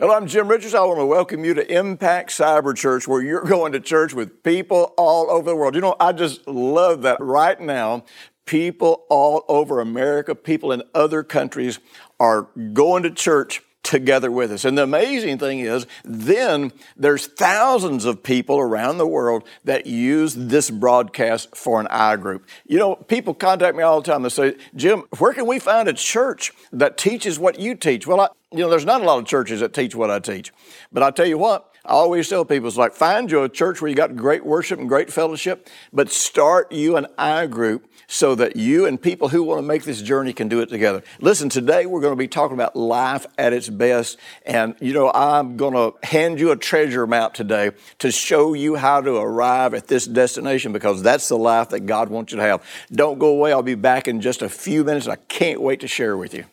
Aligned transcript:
Hello, 0.00 0.14
I'm 0.14 0.26
Jim 0.26 0.48
Richards. 0.48 0.74
I 0.74 0.80
want 0.80 0.98
to 0.98 1.04
welcome 1.04 1.44
you 1.44 1.52
to 1.52 1.78
Impact 1.78 2.30
Cyber 2.30 2.74
Church, 2.74 3.06
where 3.06 3.20
you're 3.20 3.44
going 3.44 3.72
to 3.72 3.80
church 3.80 4.14
with 4.14 4.42
people 4.42 4.94
all 4.96 5.30
over 5.30 5.50
the 5.50 5.54
world. 5.54 5.74
You 5.74 5.82
know, 5.82 5.94
I 6.00 6.12
just 6.12 6.48
love 6.48 7.02
that 7.02 7.20
right 7.20 7.60
now. 7.60 8.04
People 8.46 9.04
all 9.10 9.44
over 9.46 9.78
America, 9.78 10.34
people 10.34 10.72
in 10.72 10.82
other 10.94 11.22
countries 11.22 11.80
are 12.18 12.48
going 12.72 13.02
to 13.02 13.10
church 13.10 13.60
together 13.82 14.30
with 14.30 14.52
us. 14.52 14.64
And 14.64 14.76
the 14.76 14.82
amazing 14.82 15.38
thing 15.38 15.60
is, 15.60 15.86
then 16.04 16.72
there's 16.96 17.26
thousands 17.26 18.04
of 18.04 18.22
people 18.22 18.58
around 18.58 18.98
the 18.98 19.06
world 19.06 19.44
that 19.64 19.86
use 19.86 20.34
this 20.34 20.70
broadcast 20.70 21.56
for 21.56 21.80
an 21.80 21.86
iGroup. 21.86 22.42
You 22.66 22.78
know, 22.78 22.96
people 22.96 23.34
contact 23.34 23.76
me 23.76 23.82
all 23.82 24.00
the 24.00 24.10
time 24.10 24.24
and 24.24 24.32
say, 24.32 24.56
Jim, 24.76 25.04
where 25.18 25.32
can 25.32 25.46
we 25.46 25.58
find 25.58 25.88
a 25.88 25.92
church 25.92 26.52
that 26.72 26.98
teaches 26.98 27.38
what 27.38 27.58
you 27.58 27.74
teach? 27.74 28.06
Well, 28.06 28.20
I, 28.20 28.28
you 28.52 28.58
know, 28.58 28.70
there's 28.70 28.84
not 28.84 29.00
a 29.00 29.04
lot 29.04 29.18
of 29.18 29.26
churches 29.26 29.60
that 29.60 29.72
teach 29.72 29.94
what 29.94 30.10
I 30.10 30.18
teach. 30.18 30.52
But 30.92 31.02
I 31.02 31.10
tell 31.10 31.26
you 31.26 31.38
what, 31.38 31.69
I 31.84 31.92
always 31.92 32.28
tell 32.28 32.44
people, 32.44 32.68
it's 32.68 32.76
like 32.76 32.92
find 32.92 33.30
you 33.30 33.42
a 33.42 33.48
church 33.48 33.80
where 33.80 33.88
you 33.88 33.94
got 33.94 34.14
great 34.14 34.44
worship 34.44 34.78
and 34.78 34.88
great 34.88 35.10
fellowship, 35.12 35.68
but 35.92 36.10
start 36.10 36.70
you 36.72 36.96
an 36.96 37.06
iGroup 37.18 37.82
so 38.06 38.34
that 38.34 38.56
you 38.56 38.86
and 38.86 39.00
people 39.00 39.28
who 39.28 39.42
want 39.42 39.58
to 39.58 39.62
make 39.62 39.84
this 39.84 40.02
journey 40.02 40.32
can 40.32 40.48
do 40.48 40.60
it 40.60 40.68
together. 40.68 41.02
Listen, 41.20 41.48
today 41.48 41.86
we're 41.86 42.00
going 42.00 42.12
to 42.12 42.16
be 42.16 42.28
talking 42.28 42.54
about 42.54 42.76
life 42.76 43.24
at 43.38 43.52
its 43.52 43.68
best. 43.68 44.18
And, 44.44 44.74
you 44.80 44.92
know, 44.92 45.10
I'm 45.14 45.56
going 45.56 45.74
to 45.74 45.94
hand 46.06 46.40
you 46.40 46.50
a 46.50 46.56
treasure 46.56 47.06
map 47.06 47.34
today 47.34 47.70
to 48.00 48.10
show 48.10 48.52
you 48.52 48.74
how 48.74 49.00
to 49.00 49.16
arrive 49.16 49.74
at 49.74 49.86
this 49.86 50.06
destination 50.06 50.72
because 50.72 51.02
that's 51.02 51.28
the 51.28 51.38
life 51.38 51.70
that 51.70 51.86
God 51.86 52.08
wants 52.08 52.32
you 52.32 52.38
to 52.38 52.42
have. 52.42 52.64
Don't 52.90 53.18
go 53.18 53.28
away. 53.28 53.52
I'll 53.52 53.62
be 53.62 53.74
back 53.76 54.08
in 54.08 54.20
just 54.20 54.42
a 54.42 54.48
few 54.48 54.84
minutes. 54.84 55.06
I 55.06 55.16
can't 55.16 55.60
wait 55.62 55.80
to 55.80 55.88
share 55.88 56.16
with 56.16 56.34
you. 56.34 56.44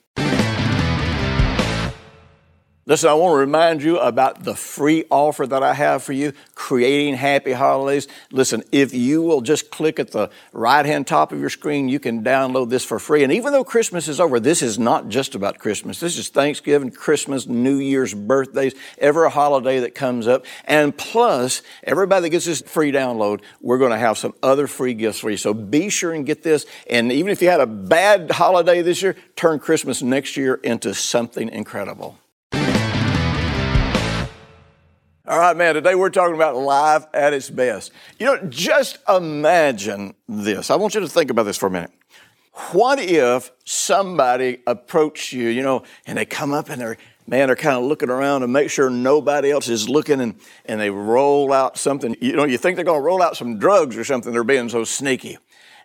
Listen, 2.87 3.09
I 3.09 3.15
want 3.15 3.33
to 3.33 3.37
remind 3.37 3.83
you 3.83 3.99
about 3.99 4.45
the 4.45 4.55
free 4.55 5.03
offer 5.09 5.45
that 5.45 5.61
I 5.61 5.73
have 5.73 6.03
for 6.03 6.13
you, 6.13 6.31
creating 6.55 7.15
happy 7.15 7.51
holidays. 7.51 8.07
Listen, 8.31 8.63
if 8.71 8.93
you 8.93 9.21
will 9.21 9.41
just 9.41 9.71
click 9.71 9.99
at 9.99 10.11
the 10.11 10.29
right 10.53 10.85
hand 10.85 11.05
top 11.05 11.33
of 11.33 11.39
your 11.41 11.49
screen, 11.49 11.89
you 11.89 11.99
can 11.99 12.23
download 12.23 12.69
this 12.69 12.85
for 12.85 12.97
free. 12.97 13.25
And 13.25 13.33
even 13.33 13.51
though 13.51 13.65
Christmas 13.65 14.07
is 14.07 14.21
over, 14.21 14.39
this 14.39 14.61
is 14.61 14.79
not 14.79 15.09
just 15.09 15.35
about 15.35 15.59
Christmas. 15.59 15.99
This 15.99 16.17
is 16.17 16.29
Thanksgiving, 16.29 16.89
Christmas, 16.89 17.45
New 17.45 17.75
Year's, 17.75 18.13
birthdays, 18.13 18.73
every 18.99 19.29
holiday 19.29 19.81
that 19.81 19.93
comes 19.93 20.25
up. 20.25 20.45
And 20.63 20.97
plus, 20.97 21.63
everybody 21.83 22.21
that 22.21 22.29
gets 22.29 22.45
this 22.45 22.61
free 22.61 22.93
download, 22.93 23.41
we're 23.59 23.79
going 23.79 23.91
to 23.91 23.97
have 23.97 24.17
some 24.17 24.33
other 24.41 24.65
free 24.65 24.93
gifts 24.93 25.19
for 25.19 25.29
you. 25.29 25.35
So 25.35 25.53
be 25.53 25.89
sure 25.89 26.13
and 26.13 26.25
get 26.25 26.41
this. 26.41 26.65
And 26.89 27.11
even 27.11 27.33
if 27.33 27.41
you 27.41 27.49
had 27.49 27.59
a 27.59 27.67
bad 27.67 28.31
holiday 28.31 28.81
this 28.81 29.01
year, 29.01 29.17
turn 29.35 29.59
Christmas 29.59 30.01
next 30.01 30.37
year 30.37 30.55
into 30.55 30.93
something 30.93 31.49
incredible. 31.49 32.17
All 35.29 35.39
right, 35.39 35.57
man, 35.57 35.73
today 35.73 35.93
we're 35.93 36.09
talking 36.09 36.35
about 36.35 36.55
life 36.55 37.05
at 37.13 37.33
its 37.33 37.49
best. 37.49 37.91
You 38.17 38.27
know, 38.27 38.47
just 38.47 38.97
imagine 39.09 40.15
this. 40.29 40.71
I 40.71 40.77
want 40.77 40.95
you 40.95 41.01
to 41.01 41.07
think 41.09 41.29
about 41.29 41.43
this 41.43 41.57
for 41.57 41.65
a 41.65 41.69
minute. 41.69 41.91
What 42.71 42.97
if 43.01 43.51
somebody 43.65 44.59
approached 44.65 45.33
you, 45.33 45.49
you 45.49 45.63
know, 45.63 45.83
and 46.05 46.17
they 46.17 46.23
come 46.23 46.53
up 46.53 46.69
and 46.69 46.79
they're, 46.79 46.95
man, 47.27 47.47
they're 47.47 47.57
kind 47.57 47.75
of 47.75 47.83
looking 47.83 48.09
around 48.09 48.39
to 48.39 48.47
make 48.47 48.69
sure 48.69 48.89
nobody 48.89 49.51
else 49.51 49.67
is 49.67 49.89
looking 49.89 50.21
and, 50.21 50.35
and 50.63 50.79
they 50.79 50.91
roll 50.91 51.51
out 51.51 51.77
something. 51.77 52.15
You 52.21 52.37
know, 52.37 52.45
you 52.45 52.57
think 52.57 52.77
they're 52.77 52.85
going 52.85 53.01
to 53.01 53.05
roll 53.05 53.21
out 53.21 53.35
some 53.35 53.59
drugs 53.59 53.97
or 53.97 54.05
something. 54.05 54.31
They're 54.31 54.45
being 54.45 54.69
so 54.69 54.85
sneaky. 54.85 55.37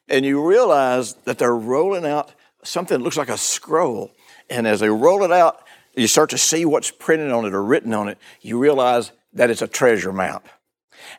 And 0.09 0.25
you 0.25 0.47
realize 0.47 1.15
that 1.25 1.39
they're 1.39 1.56
rolling 1.56 2.06
out 2.06 2.33
something 2.62 2.97
that 2.97 3.03
looks 3.03 3.16
like 3.16 3.28
a 3.28 3.37
scroll. 3.37 4.12
And 4.49 4.69
as 4.69 4.78
they 4.78 4.89
roll 4.89 5.25
it 5.25 5.33
out, 5.33 5.66
you 5.97 6.06
start 6.06 6.31
to 6.31 6.39
see 6.39 6.65
what's 6.65 6.93
printed 6.93 7.33
on 7.33 7.45
it 7.45 7.55
or 7.55 7.65
written 7.65 7.93
on 7.93 8.06
it. 8.06 8.19
You 8.41 8.56
realize 8.56 9.11
that 9.32 9.50
it's 9.50 9.62
a 9.62 9.69
treasure 9.69 10.12
map. 10.12 10.48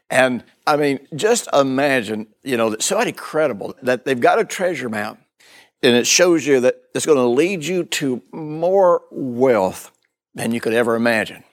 And 0.09 0.43
I 0.65 0.77
mean, 0.77 1.07
just 1.15 1.47
imagine, 1.53 2.27
you 2.43 2.57
know, 2.57 2.69
that 2.69 2.81
somebody 2.81 3.11
credible 3.11 3.75
that 3.81 4.05
they've 4.05 4.19
got 4.19 4.39
a 4.39 4.45
treasure 4.45 4.89
map 4.89 5.17
and 5.81 5.97
it 5.97 6.07
shows 6.07 6.47
you 6.47 6.61
that 6.61 6.81
it's 6.95 7.05
going 7.05 7.17
to 7.17 7.27
lead 7.27 7.65
you 7.65 7.83
to 7.83 8.21
more 8.31 9.01
wealth 9.11 9.91
than 10.33 10.51
you 10.51 10.61
could 10.61 10.73
ever 10.73 10.95
imagine. 10.95 11.43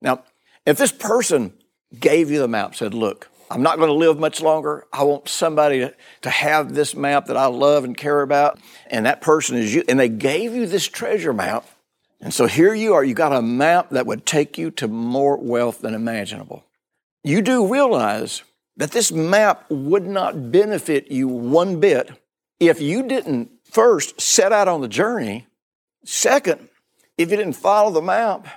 Now, 0.00 0.22
if 0.64 0.78
this 0.78 0.92
person 0.92 1.52
gave 1.98 2.30
you 2.30 2.38
the 2.38 2.48
map, 2.48 2.76
said, 2.76 2.94
look, 2.94 3.28
I'm 3.50 3.62
not 3.62 3.76
going 3.76 3.88
to 3.88 3.94
live 3.94 4.18
much 4.18 4.40
longer. 4.40 4.86
I 4.92 5.02
want 5.04 5.28
somebody 5.28 5.90
to 6.22 6.30
have 6.30 6.74
this 6.74 6.94
map 6.94 7.26
that 7.26 7.36
I 7.36 7.46
love 7.46 7.84
and 7.84 7.96
care 7.96 8.22
about. 8.22 8.58
And 8.86 9.06
that 9.06 9.20
person 9.20 9.56
is 9.56 9.74
you. 9.74 9.84
And 9.88 9.98
they 9.98 10.08
gave 10.08 10.54
you 10.54 10.66
this 10.66 10.86
treasure 10.86 11.32
map. 11.32 11.66
And 12.24 12.32
so 12.32 12.46
here 12.46 12.72
you 12.72 12.94
are, 12.94 13.04
you 13.04 13.12
got 13.12 13.34
a 13.34 13.42
map 13.42 13.90
that 13.90 14.06
would 14.06 14.24
take 14.24 14.56
you 14.56 14.70
to 14.72 14.88
more 14.88 15.36
wealth 15.36 15.82
than 15.82 15.92
imaginable. 15.92 16.64
You 17.22 17.42
do 17.42 17.70
realize 17.70 18.42
that 18.78 18.92
this 18.92 19.12
map 19.12 19.66
would 19.68 20.06
not 20.06 20.50
benefit 20.50 21.10
you 21.10 21.28
one 21.28 21.80
bit 21.80 22.10
if 22.58 22.80
you 22.80 23.06
didn't 23.06 23.50
first 23.70 24.22
set 24.22 24.52
out 24.52 24.68
on 24.68 24.80
the 24.80 24.88
journey, 24.88 25.46
second, 26.06 26.70
if 27.18 27.30
you 27.30 27.36
didn't 27.36 27.52
follow 27.52 27.90
the 27.90 28.00
map, 28.00 28.48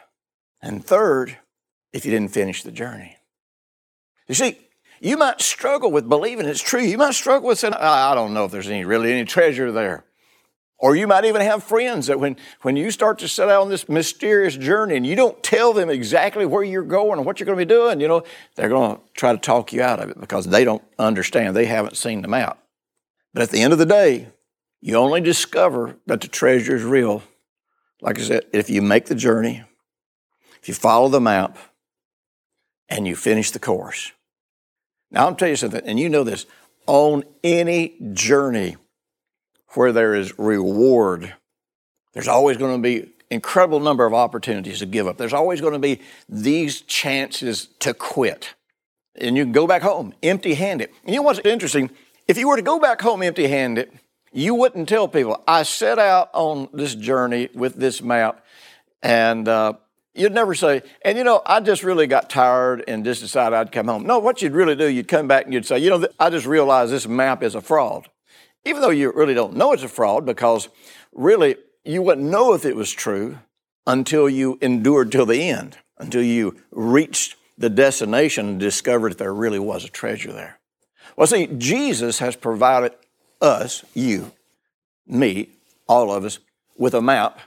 and 0.61 0.83
third, 0.83 1.37
if 1.91 2.05
you 2.05 2.11
didn't 2.11 2.31
finish 2.31 2.63
the 2.63 2.71
journey. 2.71 3.17
You 4.29 4.35
see, 4.35 4.57
you 5.01 5.17
might 5.17 5.41
struggle 5.41 5.91
with 5.91 6.07
believing 6.07 6.45
it's 6.45 6.61
true. 6.61 6.81
You 6.81 6.97
might 6.97 7.15
struggle 7.15 7.49
with 7.49 7.59
saying, 7.59 7.73
I 7.73 8.15
don't 8.15 8.33
know 8.33 8.45
if 8.45 8.51
there's 8.51 8.69
any 8.69 8.85
really 8.85 9.11
any 9.11 9.25
treasure 9.25 9.73
there. 9.73 10.05
Or 10.79 10.95
you 10.95 11.07
might 11.07 11.25
even 11.25 11.41
have 11.41 11.63
friends 11.63 12.05
that 12.07 12.19
when, 12.19 12.37
when 12.61 12.75
you 12.75 12.91
start 12.91 13.17
to 13.19 13.27
set 13.27 13.49
out 13.49 13.63
on 13.63 13.69
this 13.69 13.89
mysterious 13.89 14.55
journey 14.55 14.95
and 14.95 15.07
you 15.07 15.15
don't 15.15 15.41
tell 15.41 15.73
them 15.73 15.89
exactly 15.89 16.45
where 16.45 16.63
you're 16.63 16.83
going 16.83 17.17
and 17.17 17.25
what 17.25 17.39
you're 17.39 17.45
going 17.45 17.57
to 17.57 17.65
be 17.65 17.67
doing, 17.67 17.99
you 17.99 18.07
know, 18.07 18.23
they're 18.55 18.69
going 18.69 18.95
to 18.95 19.01
try 19.13 19.31
to 19.31 19.39
talk 19.39 19.73
you 19.73 19.81
out 19.81 19.99
of 19.99 20.09
it 20.09 20.19
because 20.19 20.45
they 20.45 20.63
don't 20.63 20.83
understand. 20.99 21.55
They 21.55 21.65
haven't 21.65 21.97
seen 21.97 22.21
the 22.21 22.27
map. 22.27 22.59
But 23.33 23.41
at 23.43 23.49
the 23.49 23.61
end 23.61 23.73
of 23.73 23.79
the 23.79 23.87
day, 23.87 24.27
you 24.79 24.95
only 24.95 25.21
discover 25.21 25.95
that 26.05 26.21
the 26.21 26.27
treasure 26.27 26.75
is 26.75 26.83
real. 26.83 27.23
Like 27.99 28.19
I 28.19 28.21
said, 28.21 28.45
if 28.53 28.69
you 28.69 28.83
make 28.83 29.05
the 29.05 29.15
journey, 29.15 29.63
if 30.61 30.67
you 30.67 30.75
follow 30.75 31.09
the 31.09 31.19
map, 31.19 31.57
and 32.89 33.07
you 33.07 33.15
finish 33.15 33.51
the 33.51 33.59
course. 33.59 34.11
Now, 35.11 35.27
I'm 35.27 35.35
telling 35.35 35.53
you 35.53 35.57
something, 35.57 35.81
and 35.85 35.99
you 35.99 36.09
know 36.09 36.23
this 36.23 36.45
on 36.85 37.23
any 37.43 37.97
journey, 38.13 38.77
where 39.73 39.91
there 39.91 40.15
is 40.15 40.37
reward, 40.37 41.33
there's 42.13 42.27
always 42.27 42.57
going 42.57 42.75
to 42.75 42.81
be 42.81 43.11
incredible 43.29 43.79
number 43.79 44.05
of 44.05 44.13
opportunities 44.13 44.79
to 44.79 44.85
give 44.85 45.07
up. 45.07 45.17
There's 45.17 45.33
always 45.33 45.61
going 45.61 45.73
to 45.73 45.79
be 45.79 46.01
these 46.29 46.81
chances 46.81 47.67
to 47.79 47.93
quit. 47.93 48.55
And 49.15 49.35
you 49.35 49.43
can 49.43 49.51
go 49.51 49.67
back 49.67 49.81
home 49.81 50.13
empty 50.23 50.53
handed. 50.53 50.89
And 51.03 51.13
you 51.13 51.21
know 51.21 51.23
what's 51.23 51.39
interesting? 51.39 51.89
If 52.27 52.37
you 52.37 52.47
were 52.47 52.55
to 52.55 52.61
go 52.61 52.79
back 52.79 53.01
home 53.01 53.23
empty 53.23 53.47
handed, 53.47 53.99
you 54.31 54.53
wouldn't 54.53 54.87
tell 54.87 55.07
people, 55.07 55.43
I 55.47 55.63
set 55.63 55.99
out 55.99 56.29
on 56.33 56.69
this 56.73 56.93
journey 56.93 57.49
with 57.53 57.75
this 57.75 58.01
map, 58.01 58.45
and 59.01 59.47
uh, 59.47 59.73
you'd 60.13 60.33
never 60.33 60.53
say, 60.53 60.83
and 61.03 61.17
you 61.17 61.23
know, 61.23 61.41
I 61.45 61.59
just 61.61 61.83
really 61.83 62.07
got 62.07 62.29
tired 62.29 62.83
and 62.87 63.03
just 63.03 63.21
decided 63.21 63.55
I'd 63.55 63.71
come 63.71 63.87
home. 63.87 64.05
No, 64.05 64.19
what 64.19 64.41
you'd 64.41 64.53
really 64.53 64.75
do, 64.75 64.87
you'd 64.87 65.07
come 65.07 65.27
back 65.27 65.45
and 65.45 65.53
you'd 65.53 65.65
say, 65.65 65.79
you 65.79 65.89
know, 65.89 66.07
I 66.19 66.29
just 66.29 66.45
realized 66.45 66.91
this 66.91 67.07
map 67.07 67.41
is 67.41 67.55
a 67.55 67.61
fraud 67.61 68.07
even 68.65 68.81
though 68.81 68.89
you 68.89 69.11
really 69.11 69.33
don't 69.33 69.55
know 69.55 69.73
it's 69.73 69.83
a 69.83 69.87
fraud 69.87 70.25
because 70.25 70.69
really 71.13 71.55
you 71.83 72.01
wouldn't 72.01 72.29
know 72.29 72.53
if 72.53 72.65
it 72.65 72.75
was 72.75 72.91
true 72.91 73.39
until 73.85 74.29
you 74.29 74.57
endured 74.61 75.11
till 75.11 75.25
the 75.25 75.49
end, 75.49 75.77
until 75.97 76.21
you 76.21 76.55
reached 76.71 77.35
the 77.57 77.69
destination 77.69 78.47
and 78.47 78.59
discovered 78.59 79.13
that 79.13 79.17
there 79.17 79.33
really 79.33 79.59
was 79.59 79.85
a 79.85 79.89
treasure 79.89 80.33
there. 80.33 80.59
Well, 81.15 81.27
see, 81.27 81.47
Jesus 81.57 82.19
has 82.19 82.35
provided 82.35 82.91
us, 83.41 83.83
you, 83.93 84.31
me, 85.07 85.49
all 85.87 86.11
of 86.11 86.25
us, 86.25 86.39
with 86.77 86.93
a 86.93 87.01
map 87.01 87.39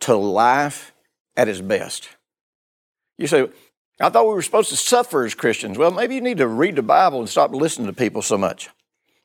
to 0.00 0.16
life 0.16 0.92
at 1.36 1.48
its 1.48 1.60
best. 1.60 2.08
You 3.18 3.26
say, 3.26 3.48
I 4.00 4.08
thought 4.08 4.26
we 4.26 4.34
were 4.34 4.42
supposed 4.42 4.70
to 4.70 4.76
suffer 4.76 5.24
as 5.24 5.34
Christians. 5.34 5.78
Well, 5.78 5.92
maybe 5.92 6.16
you 6.16 6.20
need 6.20 6.38
to 6.38 6.48
read 6.48 6.76
the 6.76 6.82
Bible 6.82 7.20
and 7.20 7.28
stop 7.28 7.52
listening 7.52 7.86
to 7.86 7.92
people 7.92 8.22
so 8.22 8.36
much. 8.36 8.68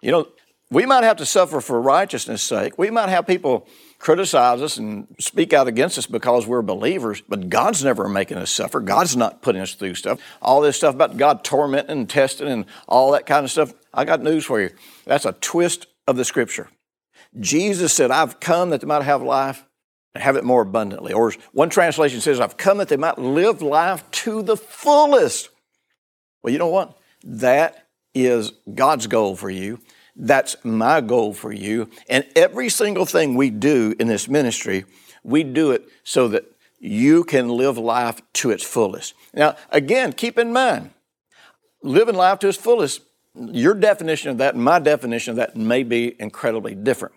You 0.01 0.11
know, 0.11 0.27
we 0.69 0.85
might 0.85 1.03
have 1.03 1.17
to 1.17 1.25
suffer 1.25 1.61
for 1.61 1.81
righteousness' 1.81 2.41
sake. 2.41 2.77
We 2.77 2.89
might 2.89 3.09
have 3.09 3.25
people 3.25 3.67
criticize 3.99 4.61
us 4.61 4.77
and 4.77 5.07
speak 5.19 5.53
out 5.53 5.67
against 5.67 5.97
us 5.97 6.05
because 6.05 6.45
we're 6.45 6.61
believers, 6.61 7.21
but 7.21 7.49
God's 7.49 7.83
never 7.83 8.07
making 8.09 8.37
us 8.37 8.51
suffer. 8.51 8.79
God's 8.79 9.15
not 9.15 9.41
putting 9.41 9.61
us 9.61 9.73
through 9.73 9.95
stuff. 9.95 10.19
All 10.41 10.61
this 10.61 10.77
stuff 10.77 10.93
about 10.93 11.17
God 11.17 11.43
tormenting 11.43 11.91
and 11.91 12.09
testing 12.09 12.47
and 12.47 12.65
all 12.87 13.11
that 13.11 13.25
kind 13.25 13.43
of 13.43 13.51
stuff, 13.51 13.73
I 13.93 14.05
got 14.05 14.21
news 14.21 14.45
for 14.45 14.59
you. 14.59 14.71
That's 15.05 15.25
a 15.25 15.31
twist 15.33 15.87
of 16.05 16.17
the 16.17 16.25
scripture. 16.25 16.67
Jesus 17.39 17.93
said, 17.93 18.11
I've 18.11 18.39
come 18.39 18.69
that 18.71 18.81
they 18.81 18.87
might 18.87 19.03
have 19.03 19.21
life 19.21 19.63
and 20.13 20.23
have 20.23 20.35
it 20.35 20.43
more 20.43 20.61
abundantly. 20.61 21.13
Or 21.13 21.33
one 21.53 21.69
translation 21.69 22.21
says, 22.21 22.39
I've 22.39 22.57
come 22.57 22.79
that 22.79 22.89
they 22.89 22.97
might 22.97 23.17
live 23.17 23.61
life 23.61 24.09
to 24.11 24.41
the 24.41 24.57
fullest. 24.57 25.49
Well, 26.43 26.51
you 26.51 26.59
know 26.59 26.69
what? 26.69 26.97
That 27.23 27.87
is 28.13 28.51
God's 28.73 29.07
goal 29.07 29.35
for 29.35 29.49
you. 29.49 29.79
That's 30.17 30.57
my 30.63 30.99
goal 31.01 31.33
for 31.33 31.53
you. 31.53 31.89
And 32.09 32.25
every 32.35 32.69
single 32.69 33.05
thing 33.05 33.35
we 33.35 33.51
do 33.51 33.93
in 33.99 34.07
this 34.07 34.27
ministry, 34.27 34.85
we 35.23 35.43
do 35.43 35.71
it 35.71 35.87
so 36.03 36.27
that 36.29 36.45
you 36.79 37.23
can 37.23 37.49
live 37.49 37.77
life 37.77 38.19
to 38.33 38.49
its 38.49 38.63
fullest. 38.63 39.13
Now, 39.33 39.55
again, 39.69 40.13
keep 40.13 40.39
in 40.39 40.51
mind, 40.51 40.91
living 41.83 42.15
life 42.15 42.39
to 42.39 42.47
its 42.47 42.57
fullest, 42.57 43.01
your 43.35 43.75
definition 43.75 44.31
of 44.31 44.39
that 44.39 44.55
and 44.55 44.63
my 44.63 44.79
definition 44.79 45.31
of 45.31 45.37
that 45.37 45.55
may 45.55 45.83
be 45.83 46.19
incredibly 46.19 46.73
different. 46.73 47.13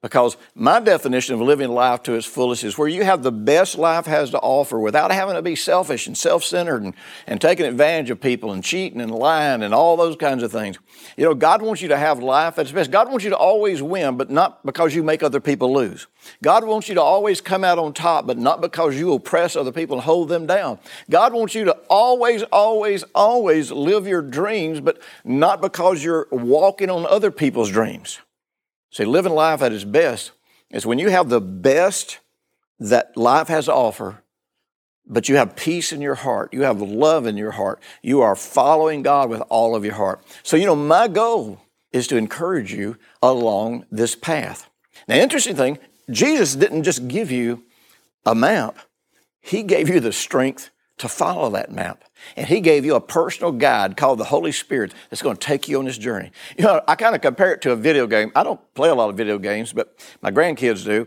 Because 0.00 0.36
my 0.54 0.80
definition 0.80 1.34
of 1.34 1.40
living 1.40 1.70
life 1.70 2.02
to 2.04 2.14
its 2.14 2.26
fullest 2.26 2.64
is 2.64 2.78
where 2.78 2.88
you 2.88 3.04
have 3.04 3.22
the 3.22 3.32
best 3.32 3.76
life 3.76 4.06
has 4.06 4.30
to 4.30 4.38
offer 4.38 4.78
without 4.78 5.10
having 5.10 5.34
to 5.34 5.42
be 5.42 5.56
selfish 5.56 6.06
and 6.06 6.16
self 6.16 6.44
centered 6.44 6.82
and, 6.82 6.94
and 7.26 7.40
taking 7.40 7.66
advantage 7.66 8.10
of 8.10 8.20
people 8.20 8.52
and 8.52 8.62
cheating 8.62 9.00
and 9.00 9.10
lying 9.10 9.62
and 9.62 9.74
all 9.74 9.96
those 9.96 10.16
kinds 10.16 10.42
of 10.42 10.52
things. 10.52 10.78
You 11.16 11.24
know, 11.24 11.34
God 11.34 11.62
wants 11.62 11.82
you 11.82 11.88
to 11.88 11.96
have 11.96 12.22
life 12.22 12.58
at 12.58 12.62
its 12.62 12.72
best. 12.72 12.90
God 12.90 13.08
wants 13.08 13.24
you 13.24 13.30
to 13.30 13.36
always 13.36 13.82
win, 13.82 14.16
but 14.16 14.30
not 14.30 14.64
because 14.64 14.94
you 14.94 15.02
make 15.02 15.22
other 15.22 15.40
people 15.40 15.72
lose. 15.72 16.06
God 16.42 16.64
wants 16.64 16.88
you 16.88 16.94
to 16.94 17.02
always 17.02 17.40
come 17.40 17.64
out 17.64 17.78
on 17.78 17.92
top, 17.92 18.26
but 18.26 18.38
not 18.38 18.60
because 18.60 18.96
you 18.96 19.12
oppress 19.12 19.56
other 19.56 19.72
people 19.72 19.96
and 19.96 20.04
hold 20.04 20.28
them 20.28 20.46
down. 20.46 20.78
God 21.10 21.32
wants 21.32 21.54
you 21.54 21.64
to 21.64 21.72
always, 21.88 22.42
always, 22.44 23.02
always 23.14 23.72
live 23.72 24.06
your 24.06 24.22
dreams, 24.22 24.80
but 24.80 25.00
not 25.24 25.60
because 25.60 26.04
you're 26.04 26.28
walking 26.30 26.90
on 26.90 27.06
other 27.06 27.30
people's 27.30 27.70
dreams. 27.70 28.20
See, 28.90 29.04
living 29.04 29.32
life 29.32 29.62
at 29.62 29.72
its 29.72 29.84
best 29.84 30.32
is 30.70 30.86
when 30.86 30.98
you 30.98 31.10
have 31.10 31.28
the 31.28 31.40
best 31.40 32.20
that 32.78 33.16
life 33.16 33.48
has 33.48 33.66
to 33.66 33.74
offer, 33.74 34.22
but 35.06 35.28
you 35.28 35.36
have 35.36 35.56
peace 35.56 35.92
in 35.92 36.00
your 36.00 36.14
heart, 36.14 36.52
you 36.52 36.62
have 36.62 36.80
love 36.80 37.26
in 37.26 37.36
your 37.36 37.52
heart, 37.52 37.80
you 38.02 38.20
are 38.20 38.36
following 38.36 39.02
God 39.02 39.30
with 39.30 39.40
all 39.48 39.74
of 39.74 39.84
your 39.84 39.94
heart. 39.94 40.22
So, 40.42 40.56
you 40.56 40.66
know, 40.66 40.76
my 40.76 41.08
goal 41.08 41.60
is 41.92 42.06
to 42.08 42.16
encourage 42.16 42.72
you 42.72 42.96
along 43.22 43.86
this 43.90 44.14
path. 44.14 44.68
Now, 45.06 45.16
interesting 45.16 45.56
thing, 45.56 45.78
Jesus 46.10 46.54
didn't 46.54 46.82
just 46.82 47.08
give 47.08 47.30
you 47.30 47.64
a 48.26 48.34
map, 48.34 48.78
He 49.40 49.62
gave 49.62 49.88
you 49.88 50.00
the 50.00 50.12
strength 50.12 50.70
to 50.98 51.08
follow 51.08 51.50
that 51.50 51.72
map. 51.72 52.04
And 52.36 52.46
he 52.46 52.60
gave 52.60 52.84
you 52.84 52.94
a 52.94 53.00
personal 53.00 53.52
guide 53.52 53.96
called 53.96 54.18
the 54.18 54.24
Holy 54.24 54.52
Spirit 54.52 54.92
that's 55.10 55.22
going 55.22 55.36
to 55.36 55.46
take 55.46 55.68
you 55.68 55.78
on 55.78 55.84
this 55.84 55.98
journey. 55.98 56.30
You 56.56 56.64
know, 56.64 56.80
I 56.86 56.94
kind 56.94 57.14
of 57.14 57.20
compare 57.20 57.52
it 57.52 57.62
to 57.62 57.72
a 57.72 57.76
video 57.76 58.06
game. 58.06 58.32
I 58.34 58.42
don't 58.42 58.60
play 58.74 58.88
a 58.88 58.94
lot 58.94 59.10
of 59.10 59.16
video 59.16 59.38
games, 59.38 59.72
but 59.72 59.94
my 60.22 60.30
grandkids 60.30 60.84
do. 60.84 61.06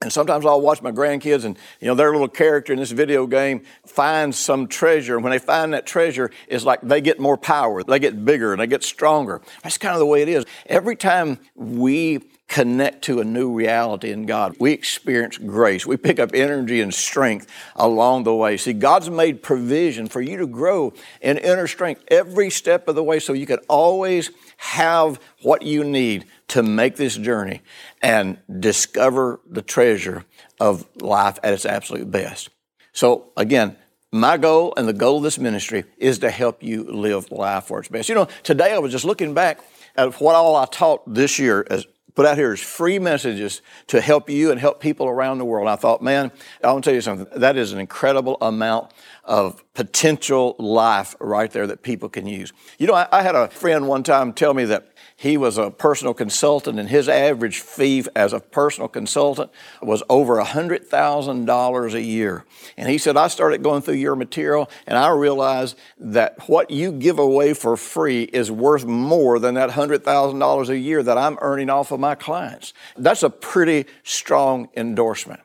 And 0.00 0.12
sometimes 0.12 0.46
I'll 0.46 0.60
watch 0.60 0.80
my 0.80 0.92
grandkids 0.92 1.44
and, 1.44 1.58
you 1.80 1.88
know, 1.88 1.96
their 1.96 2.12
little 2.12 2.28
character 2.28 2.72
in 2.72 2.78
this 2.78 2.92
video 2.92 3.26
game 3.26 3.64
finds 3.84 4.38
some 4.38 4.68
treasure. 4.68 5.16
And 5.16 5.24
when 5.24 5.32
they 5.32 5.40
find 5.40 5.72
that 5.74 5.86
treasure, 5.86 6.30
it's 6.46 6.64
like 6.64 6.80
they 6.82 7.00
get 7.00 7.18
more 7.18 7.36
power. 7.36 7.82
They 7.82 7.98
get 7.98 8.24
bigger 8.24 8.52
and 8.52 8.60
they 8.60 8.68
get 8.68 8.84
stronger. 8.84 9.42
That's 9.64 9.76
kind 9.76 9.94
of 9.94 9.98
the 9.98 10.06
way 10.06 10.22
it 10.22 10.28
is. 10.28 10.46
Every 10.66 10.94
time 10.94 11.40
we 11.56 12.20
connect 12.48 13.02
to 13.02 13.20
a 13.20 13.24
new 13.24 13.52
reality 13.52 14.10
in 14.10 14.24
God. 14.24 14.56
We 14.58 14.72
experience 14.72 15.36
grace. 15.36 15.86
We 15.86 15.98
pick 15.98 16.18
up 16.18 16.30
energy 16.32 16.80
and 16.80 16.92
strength 16.92 17.46
along 17.76 18.24
the 18.24 18.34
way. 18.34 18.56
See, 18.56 18.72
God's 18.72 19.10
made 19.10 19.42
provision 19.42 20.08
for 20.08 20.22
you 20.22 20.38
to 20.38 20.46
grow 20.46 20.94
in 21.20 21.36
inner 21.36 21.66
strength 21.66 22.02
every 22.08 22.48
step 22.50 22.88
of 22.88 22.94
the 22.94 23.04
way 23.04 23.20
so 23.20 23.34
you 23.34 23.46
can 23.46 23.58
always 23.68 24.30
have 24.56 25.20
what 25.42 25.62
you 25.62 25.84
need 25.84 26.24
to 26.48 26.62
make 26.62 26.96
this 26.96 27.16
journey 27.16 27.60
and 28.02 28.38
discover 28.58 29.40
the 29.48 29.62
treasure 29.62 30.24
of 30.58 30.86
life 31.00 31.38
at 31.42 31.52
its 31.52 31.66
absolute 31.66 32.10
best. 32.10 32.48
So, 32.92 33.30
again, 33.36 33.76
my 34.10 34.38
goal 34.38 34.72
and 34.78 34.88
the 34.88 34.94
goal 34.94 35.18
of 35.18 35.22
this 35.22 35.38
ministry 35.38 35.84
is 35.98 36.20
to 36.20 36.30
help 36.30 36.62
you 36.62 36.84
live 36.84 37.30
life 37.30 37.64
for 37.64 37.78
its 37.80 37.88
best. 37.88 38.08
You 38.08 38.14
know, 38.14 38.28
today 38.42 38.72
I 38.72 38.78
was 38.78 38.90
just 38.90 39.04
looking 39.04 39.34
back 39.34 39.60
at 39.96 40.18
what 40.20 40.34
all 40.34 40.56
I 40.56 40.64
taught 40.64 41.02
this 41.12 41.38
year 41.38 41.66
as 41.70 41.86
put 42.18 42.26
out 42.26 42.36
here 42.36 42.52
is 42.52 42.58
free 42.58 42.98
messages 42.98 43.62
to 43.86 44.00
help 44.00 44.28
you 44.28 44.50
and 44.50 44.58
help 44.58 44.80
people 44.80 45.06
around 45.06 45.38
the 45.38 45.44
world. 45.44 45.68
And 45.68 45.70
I 45.70 45.76
thought, 45.76 46.02
man, 46.02 46.32
I 46.64 46.72
want 46.72 46.82
to 46.82 46.90
tell 46.90 46.94
you 46.96 47.00
something. 47.00 47.28
That 47.38 47.56
is 47.56 47.72
an 47.72 47.78
incredible 47.78 48.36
amount 48.40 48.90
of 49.22 49.62
potential 49.72 50.56
life 50.58 51.14
right 51.20 51.48
there 51.48 51.68
that 51.68 51.82
people 51.82 52.08
can 52.08 52.26
use. 52.26 52.52
You 52.76 52.88
know, 52.88 52.94
I, 52.94 53.06
I 53.12 53.22
had 53.22 53.36
a 53.36 53.46
friend 53.46 53.86
one 53.86 54.02
time 54.02 54.32
tell 54.32 54.52
me 54.52 54.64
that 54.64 54.87
he 55.16 55.36
was 55.36 55.58
a 55.58 55.70
personal 55.70 56.14
consultant, 56.14 56.78
and 56.78 56.88
his 56.88 57.08
average 57.08 57.60
fee 57.60 58.04
as 58.14 58.32
a 58.32 58.40
personal 58.40 58.88
consultant 58.88 59.50
was 59.82 60.02
over 60.08 60.36
$100,000 60.36 61.94
a 61.94 62.02
year. 62.02 62.44
And 62.76 62.88
he 62.88 62.98
said, 62.98 63.16
I 63.16 63.28
started 63.28 63.62
going 63.62 63.82
through 63.82 63.94
your 63.94 64.16
material, 64.16 64.70
and 64.86 64.96
I 64.96 65.10
realized 65.10 65.76
that 65.98 66.48
what 66.48 66.70
you 66.70 66.92
give 66.92 67.18
away 67.18 67.54
for 67.54 67.76
free 67.76 68.24
is 68.24 68.50
worth 68.50 68.84
more 68.84 69.38
than 69.38 69.54
that 69.54 69.70
$100,000 69.70 70.68
a 70.68 70.78
year 70.78 71.02
that 71.02 71.18
I'm 71.18 71.38
earning 71.40 71.70
off 71.70 71.90
of 71.90 72.00
my 72.00 72.14
clients. 72.14 72.72
That's 72.96 73.22
a 73.22 73.30
pretty 73.30 73.86
strong 74.04 74.68
endorsement. 74.76 75.40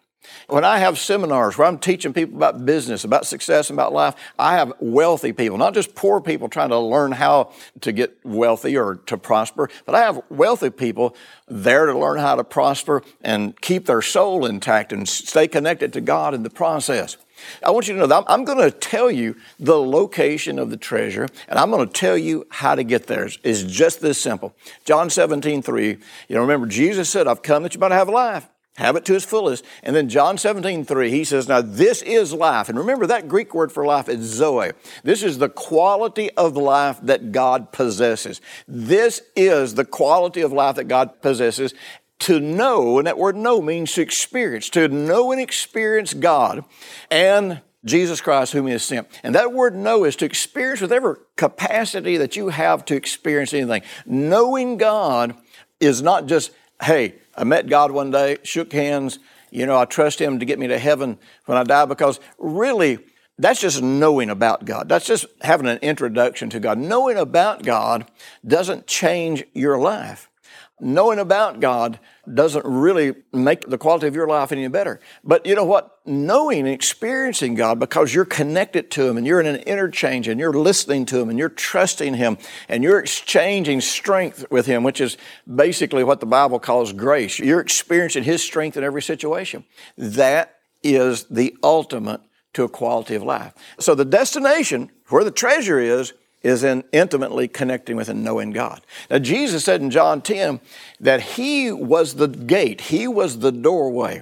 When 0.48 0.64
I 0.64 0.78
have 0.78 0.98
seminars 0.98 1.58
where 1.58 1.68
I'm 1.68 1.78
teaching 1.78 2.14
people 2.14 2.36
about 2.36 2.66
business, 2.66 3.04
about 3.04 3.26
success, 3.26 3.70
about 3.70 3.94
life, 3.94 4.16
I 4.38 4.58
have 4.58 4.74
wealthy 4.80 5.34
people, 5.34 5.58
not 5.58 5.74
just 5.74 5.96
poor 5.96 6.22
people 6.22 6.50
trying 6.50 6.70
to 6.70 6.80
learn 6.80 7.12
how 7.12 7.52
to 7.82 7.92
get 7.92 8.18
wealthy 8.24 8.78
or 8.78 8.96
to 8.96 9.18
prosper, 9.18 9.70
but 9.86 9.96
I 9.96 10.00
have 10.00 10.22
wealthy 10.30 10.70
people 10.70 11.16
there 11.48 11.86
to 11.86 11.98
learn 11.98 12.20
how 12.20 12.36
to 12.36 12.44
prosper 12.44 13.04
and 13.22 13.60
keep 13.62 13.86
their 13.86 14.02
soul 14.02 14.46
intact 14.46 14.94
and 14.94 15.08
stay 15.08 15.48
connected 15.48 15.94
to 15.94 16.02
God 16.02 16.34
in 16.34 16.44
the 16.44 16.50
process. 16.50 17.18
I 17.64 17.72
want 17.72 17.88
you 17.88 17.94
to 17.96 18.00
know 18.00 18.08
that 18.08 18.24
I'm 18.28 18.46
going 18.46 18.60
to 18.60 18.72
tell 18.72 19.12
you 19.12 19.36
the 19.60 19.78
location 19.78 20.60
of 20.60 20.70
the 20.70 20.78
treasure, 20.78 21.28
and 21.48 21.60
I'm 21.60 21.72
going 21.72 21.86
to 21.86 21.92
tell 21.92 22.18
you 22.18 22.46
how 22.50 22.76
to 22.76 22.84
get 22.84 23.08
there. 23.08 23.28
It's 23.44 23.64
just 23.64 24.02
this 24.02 24.22
simple. 24.22 24.56
John 24.86 25.10
17, 25.10 25.62
3. 25.62 25.88
You 25.88 25.98
know, 26.30 26.42
remember, 26.42 26.68
Jesus 26.68 27.10
said, 27.10 27.28
I've 27.28 27.42
come 27.42 27.64
that 27.64 27.74
you 27.74 27.80
might 27.80 27.92
have 27.92 28.08
life 28.08 28.48
have 28.76 28.96
it 28.96 29.06
to 29.06 29.16
its 29.16 29.26
fullest. 29.26 29.64
And 29.84 29.96
then 29.96 30.10
John 30.10 30.38
17, 30.38 30.84
3, 30.86 31.12
he 31.12 31.24
says, 31.24 31.48
Now 31.48 31.62
this 31.62 32.02
is 32.02 32.34
life. 32.34 32.70
And 32.70 32.78
remember 32.78 33.06
that 33.08 33.28
Greek 33.28 33.54
word 33.54 33.72
for 33.72 33.86
life 33.86 34.10
is 34.10 34.22
zoe. 34.22 34.72
This 35.04 35.22
is 35.22 35.38
the 35.38 35.50
quality 35.50 36.32
of 36.32 36.58
life 36.58 37.00
that 37.04 37.32
God 37.32 37.72
possesses. 37.72 38.42
This 38.68 39.22
is 39.36 39.76
the 39.76 39.86
quality 39.86 40.42
of 40.42 40.52
life 40.52 40.76
that 40.78 40.88
God 40.88 41.22
possesses. 41.22 41.74
To 42.20 42.40
know, 42.40 43.00
and 43.00 43.08
that 43.08 43.18
word 43.18 43.36
know 43.36 43.62
means 43.62 43.94
to 43.94 44.02
experience, 44.02 44.70
to 44.70 44.88
know 44.88 45.32
and 45.32 45.42
experience 45.42 46.14
God 46.14 46.64
and 47.12 47.62
Jesus 47.86 48.22
Christ, 48.22 48.54
whom 48.54 48.68
He 48.68 48.72
has 48.72 48.84
sent. 48.84 49.08
And 49.24 49.36
that 49.36 49.52
word 49.52 49.76
know 49.76 50.06
is 50.06 50.16
to 50.18 50.26
experience 50.26 50.82
whatever 50.82 51.20
capacity 51.36 52.18
that 52.18 52.36
you 52.36 52.50
have 52.50 52.86
to 52.86 52.96
experience 52.96 53.54
anything. 53.54 53.82
Knowing 54.06 54.78
God 54.78 55.36
is 55.80 56.02
not 56.02 56.28
just, 56.28 56.52
hey, 56.82 57.16
I 57.36 57.44
met 57.44 57.68
God 57.68 57.92
one 57.92 58.12
day, 58.12 58.38
shook 58.44 58.72
hands. 58.74 59.20
You 59.52 59.66
know, 59.66 59.78
I 59.78 59.86
trust 59.86 60.20
Him 60.20 60.40
to 60.40 60.46
get 60.46 60.60
me 60.60 60.68
to 60.68 60.78
heaven 60.78 61.18
when 61.46 61.58
I 61.58 61.64
die 61.64 61.86
because 61.86 62.20
really, 62.38 63.00
that's 63.38 63.62
just 63.62 63.82
knowing 63.82 64.30
about 64.30 64.66
God. 64.66 64.90
That's 64.90 65.06
just 65.06 65.26
having 65.42 65.68
an 65.68 65.80
introduction 65.82 66.50
to 66.52 66.60
God. 66.60 66.78
Knowing 66.78 67.18
about 67.18 67.64
God 67.64 68.10
doesn't 68.46 68.88
change 68.88 69.44
your 69.54 69.80
life 69.80 70.30
knowing 70.80 71.20
about 71.20 71.60
God 71.60 72.00
doesn't 72.32 72.66
really 72.66 73.14
make 73.32 73.70
the 73.70 73.78
quality 73.78 74.08
of 74.08 74.16
your 74.16 74.28
life 74.28 74.52
any 74.52 74.68
better. 74.68 75.00
But 75.24 75.46
you 75.46 75.56
know 75.56 75.64
what? 75.64 76.00
Knowing 76.06 76.60
and 76.60 76.70
experiencing 76.70 77.56
God 77.56 77.80
because 77.80 78.14
you're 78.14 78.26
connected 78.26 78.92
to 78.92 79.08
Him 79.08 79.18
and 79.18 79.26
you're 79.26 79.40
in 79.40 79.46
an 79.46 79.62
interchange 79.62 80.28
and 80.28 80.40
you're 80.40 80.54
listening 80.54 81.06
to 81.08 81.20
Him 81.20 81.30
and 81.30 81.40
you're 81.40 81.50
trusting 81.50 82.16
Him 82.16 82.38
and 82.68 82.84
you're 82.84 83.00
exchanging 83.00 83.82
strength 83.82 84.46
with 84.50 84.66
Him, 84.66 84.84
which 84.84 85.00
is 85.00 85.18
basically 85.54 86.04
what 86.04 86.20
the 86.20 86.26
Bible 86.26 86.60
calls 86.60 86.92
grace. 86.94 87.40
You're 87.40 87.62
experiencing 87.62 88.24
His 88.24 88.44
strength 88.44 88.78
in 88.78 88.84
every 88.84 89.02
situation. 89.02 89.66
That 89.98 90.56
is 90.82 91.26
the 91.26 91.56
ultimate 91.64 92.22
to 92.54 92.64
a 92.64 92.70
quality 92.70 93.16
of 93.16 93.24
life. 93.24 93.54
So 93.80 93.96
the 93.96 94.06
destination, 94.06 94.92
where 95.10 95.24
the 95.24 95.32
treasure 95.32 95.80
is, 95.80 96.14
is 96.44 96.64
in 96.64 96.84
intimately 96.92 97.48
connecting 97.48 97.96
with 97.96 98.10
and 98.10 98.24
knowing 98.24 98.52
God. 98.52 98.82
Now, 99.10 99.20
Jesus 99.20 99.64
said 99.64 99.82
in 99.82 99.90
John 99.90 100.22
10 100.22 100.60
that 101.00 101.22
He 101.22 101.72
was 101.72 102.16
the 102.16 102.28
gate, 102.28 102.82
He 102.82 103.08
was 103.08 103.40
the 103.40 103.52
doorway. 103.52 104.22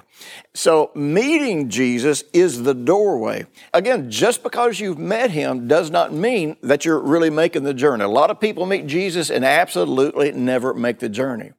So, 0.54 0.92
meeting 0.94 1.70
Jesus 1.70 2.24
is 2.32 2.64
the 2.64 2.76
doorway. 2.76 3.48
Again, 3.74 4.12
just 4.12 4.44
because 4.44 4.80
you've 4.80 5.00
met 5.00 5.32
Him 5.32 5.68
does 5.68 5.90
not 5.90 6.14
mean 6.14 6.58
that 6.62 6.86
you're 6.86 7.00
really 7.00 7.32
making 7.32 7.64
the 7.64 7.74
journey. 7.74 8.04
A 8.04 8.08
lot 8.08 8.30
of 8.30 8.40
people 8.40 8.66
meet 8.66 8.86
Jesus 8.86 9.30
and 9.30 9.44
absolutely 9.44 10.32
never 10.32 10.74
make 10.74 11.00
the 11.00 11.10
journey. 11.10 11.52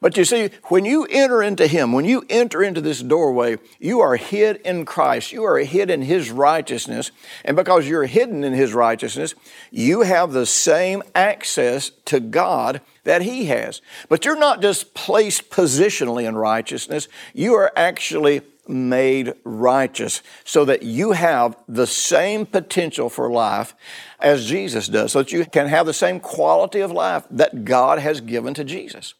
But 0.00 0.16
you 0.16 0.24
see, 0.24 0.50
when 0.64 0.84
you 0.84 1.06
enter 1.10 1.42
into 1.42 1.66
Him, 1.66 1.92
when 1.92 2.04
you 2.04 2.24
enter 2.28 2.62
into 2.62 2.80
this 2.80 3.02
doorway, 3.02 3.58
you 3.78 4.00
are 4.00 4.16
hid 4.16 4.56
in 4.58 4.84
Christ. 4.84 5.32
You 5.32 5.44
are 5.44 5.58
hid 5.58 5.90
in 5.90 6.02
His 6.02 6.30
righteousness. 6.30 7.10
And 7.44 7.56
because 7.56 7.88
you're 7.88 8.06
hidden 8.06 8.44
in 8.44 8.52
His 8.52 8.72
righteousness, 8.72 9.34
you 9.70 10.02
have 10.02 10.32
the 10.32 10.46
same 10.46 11.02
access 11.14 11.90
to 12.06 12.20
God 12.20 12.80
that 13.04 13.22
He 13.22 13.46
has. 13.46 13.80
But 14.08 14.24
you're 14.24 14.38
not 14.38 14.62
just 14.62 14.94
placed 14.94 15.50
positionally 15.50 16.26
in 16.28 16.36
righteousness, 16.36 17.08
you 17.34 17.54
are 17.54 17.72
actually 17.76 18.42
made 18.68 19.34
righteous 19.44 20.22
so 20.44 20.64
that 20.64 20.82
you 20.82 21.12
have 21.12 21.56
the 21.68 21.86
same 21.86 22.46
potential 22.46 23.10
for 23.10 23.30
life 23.30 23.74
as 24.20 24.46
Jesus 24.46 24.86
does, 24.86 25.12
so 25.12 25.22
that 25.22 25.32
you 25.32 25.44
can 25.44 25.66
have 25.66 25.86
the 25.86 25.92
same 25.92 26.20
quality 26.20 26.80
of 26.80 26.92
life 26.92 27.24
that 27.30 27.64
God 27.64 27.98
has 27.98 28.20
given 28.20 28.54
to 28.54 28.64
Jesus. 28.64 29.14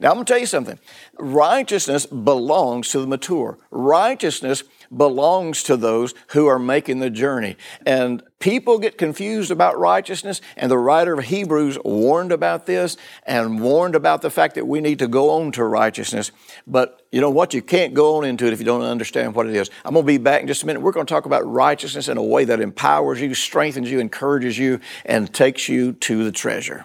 Now, 0.00 0.10
I'm 0.10 0.14
going 0.14 0.26
to 0.26 0.32
tell 0.32 0.40
you 0.40 0.46
something. 0.46 0.78
Righteousness 1.18 2.06
belongs 2.06 2.90
to 2.90 3.00
the 3.00 3.06
mature. 3.06 3.58
Righteousness 3.70 4.64
belongs 4.94 5.62
to 5.64 5.76
those 5.76 6.14
who 6.28 6.46
are 6.46 6.58
making 6.58 7.00
the 7.00 7.10
journey. 7.10 7.56
And 7.84 8.22
people 8.38 8.78
get 8.78 8.98
confused 8.98 9.50
about 9.50 9.78
righteousness, 9.78 10.40
and 10.56 10.70
the 10.70 10.78
writer 10.78 11.14
of 11.14 11.24
Hebrews 11.24 11.78
warned 11.84 12.32
about 12.32 12.66
this 12.66 12.96
and 13.24 13.60
warned 13.60 13.94
about 13.94 14.22
the 14.22 14.30
fact 14.30 14.54
that 14.54 14.66
we 14.66 14.80
need 14.80 14.98
to 15.00 15.08
go 15.08 15.30
on 15.30 15.52
to 15.52 15.64
righteousness. 15.64 16.30
But 16.66 17.06
you 17.10 17.20
know 17.20 17.30
what? 17.30 17.54
You 17.54 17.62
can't 17.62 17.94
go 17.94 18.16
on 18.16 18.24
into 18.24 18.46
it 18.46 18.52
if 18.52 18.58
you 18.58 18.66
don't 18.66 18.82
understand 18.82 19.34
what 19.34 19.46
it 19.46 19.54
is. 19.54 19.70
I'm 19.84 19.94
going 19.94 20.04
to 20.04 20.06
be 20.06 20.18
back 20.18 20.42
in 20.42 20.46
just 20.46 20.62
a 20.62 20.66
minute. 20.66 20.82
We're 20.82 20.92
going 20.92 21.06
to 21.06 21.12
talk 21.12 21.26
about 21.26 21.46
righteousness 21.50 22.08
in 22.08 22.18
a 22.18 22.22
way 22.22 22.44
that 22.44 22.60
empowers 22.60 23.20
you, 23.20 23.34
strengthens 23.34 23.90
you, 23.90 24.00
encourages 24.00 24.58
you, 24.58 24.80
and 25.04 25.32
takes 25.32 25.68
you 25.68 25.94
to 25.94 26.24
the 26.24 26.32
treasure. 26.32 26.84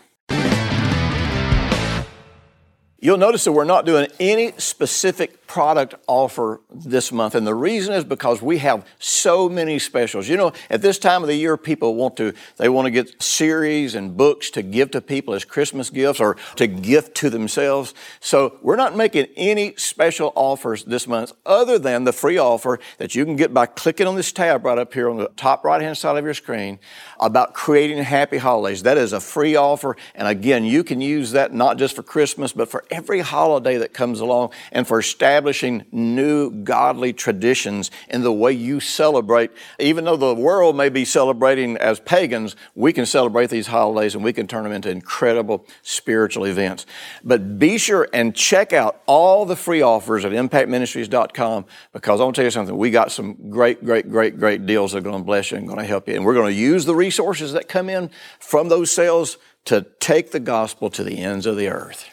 You'll 3.04 3.18
notice 3.18 3.46
that 3.46 3.52
we're 3.52 3.64
not 3.64 3.88
doing 3.88 4.08
any 4.20 4.54
specific 4.60 5.48
product 5.48 5.96
offer 6.08 6.62
this 6.70 7.12
month. 7.12 7.34
And 7.34 7.46
the 7.46 7.56
reason 7.56 7.96
is 7.96 8.04
because 8.06 8.42
we 8.44 8.60
have 8.60 8.86
so 9.00 9.50
many 9.50 9.80
specials. 9.80 10.30
You 10.30 10.38
know, 10.38 10.54
at 10.70 10.84
this 10.84 11.00
time 11.00 11.24
of 11.24 11.28
the 11.28 11.36
year, 11.36 11.58
people 11.58 11.96
want 11.96 12.16
to, 12.18 12.34
they 12.58 12.70
want 12.70 12.86
to 12.86 12.92
get 12.92 13.22
series 13.22 13.96
and 13.96 14.16
books 14.16 14.52
to 14.52 14.62
give 14.62 14.92
to 14.92 15.02
people 15.02 15.34
as 15.34 15.44
Christmas 15.44 15.90
gifts 15.90 16.22
or 16.22 16.38
to 16.58 16.68
gift 16.68 17.16
to 17.16 17.30
themselves. 17.32 17.96
So 18.20 18.60
we're 18.62 18.78
not 18.78 18.96
making 18.96 19.28
any 19.36 19.76
special 19.78 20.32
offers 20.36 20.84
this 20.86 21.08
month 21.08 21.34
other 21.46 21.80
than 21.80 22.04
the 22.04 22.14
free 22.14 22.38
offer 22.38 22.80
that 23.00 23.16
you 23.16 23.26
can 23.26 23.36
get 23.36 23.52
by 23.52 23.66
clicking 23.66 24.06
on 24.06 24.16
this 24.16 24.32
tab 24.32 24.64
right 24.64 24.78
up 24.78 24.94
here 24.94 25.10
on 25.10 25.18
the 25.18 25.28
top 25.36 25.66
right 25.66 25.82
hand 25.82 25.98
side 25.98 26.18
of 26.18 26.24
your 26.24 26.36
screen 26.36 26.80
about 27.20 27.56
creating 27.56 28.02
happy 28.04 28.38
holidays. 28.38 28.84
That 28.84 28.98
is 28.98 29.12
a 29.12 29.20
free 29.20 29.56
offer. 29.56 29.98
And 30.14 30.28
again, 30.28 30.64
you 30.64 30.84
can 30.84 31.02
use 31.02 31.32
that 31.32 31.52
not 31.52 31.78
just 31.78 31.96
for 31.96 32.04
Christmas, 32.04 32.54
but 32.54 32.70
for 32.70 32.86
every 32.92 33.20
holiday 33.20 33.78
that 33.78 33.94
comes 33.94 34.20
along 34.20 34.52
and 34.72 34.88
for 34.88 35.00
establishing 35.00 35.86
new 35.92 36.52
godly 36.52 37.14
traditions 37.14 37.92
in 38.10 38.22
the 38.22 38.32
way 38.32 38.52
you 38.52 38.80
celebrate. 38.80 39.52
Even 39.80 40.06
though 40.06 40.18
the 40.18 40.36
world 40.36 40.76
may 40.76 40.90
be 40.90 41.06
celebrating 41.06 41.78
as 41.78 42.00
pagans, 42.00 42.56
we 42.76 42.94
can 42.94 43.06
celebrate 43.06 43.50
these 43.50 43.68
holidays 43.68 44.16
and 44.16 44.24
we 44.24 44.34
can 44.34 44.48
turn 44.48 44.64
them 44.64 44.74
into 44.74 44.90
incredible 44.90 45.66
spiritual 45.82 46.46
events. 46.46 46.86
But 47.24 47.58
be 47.58 47.78
sure 47.78 48.08
and 48.14 48.36
check 48.36 48.74
out 48.74 49.02
all 49.06 49.46
the 49.46 49.56
free 49.56 49.82
offers 49.82 50.26
at 50.26 50.32
impactministries.com 50.32 51.66
because 51.94 52.20
I 52.20 52.24
want 52.24 52.36
to 52.36 52.40
tell 52.42 52.46
you 52.46 52.52
something. 52.52 52.78
We 52.78 52.92
got 52.92 53.12
some 53.12 53.50
great, 53.50 53.84
great, 53.84 54.10
great, 54.10 54.38
great 54.38 54.66
deals 54.66 54.92
that 54.92 55.00
are 55.00 55.02
going 55.02 55.18
to 55.18 55.24
bless 55.24 55.52
you 55.52 55.58
and 55.58 55.68
going 55.68 55.80
to 55.80 55.86
help 55.86 56.08
you. 56.08 56.16
And 56.16 56.26
we're 56.26 56.34
going 56.34 56.54
to 56.54 56.60
use 56.60 56.86
the 56.86 56.96
resources 56.96 57.32
resources 57.32 57.54
that 57.54 57.68
come 57.68 57.90
in 57.90 58.10
from 58.40 58.70
those 58.70 58.92
sales 58.92 59.38
to 59.66 59.86
take 60.00 60.32
the 60.32 60.40
gospel 60.40 60.90
to 60.90 61.04
the 61.04 61.20
ends 61.20 61.46
of 61.46 61.56
the 61.56 61.68
earth. 61.68 62.10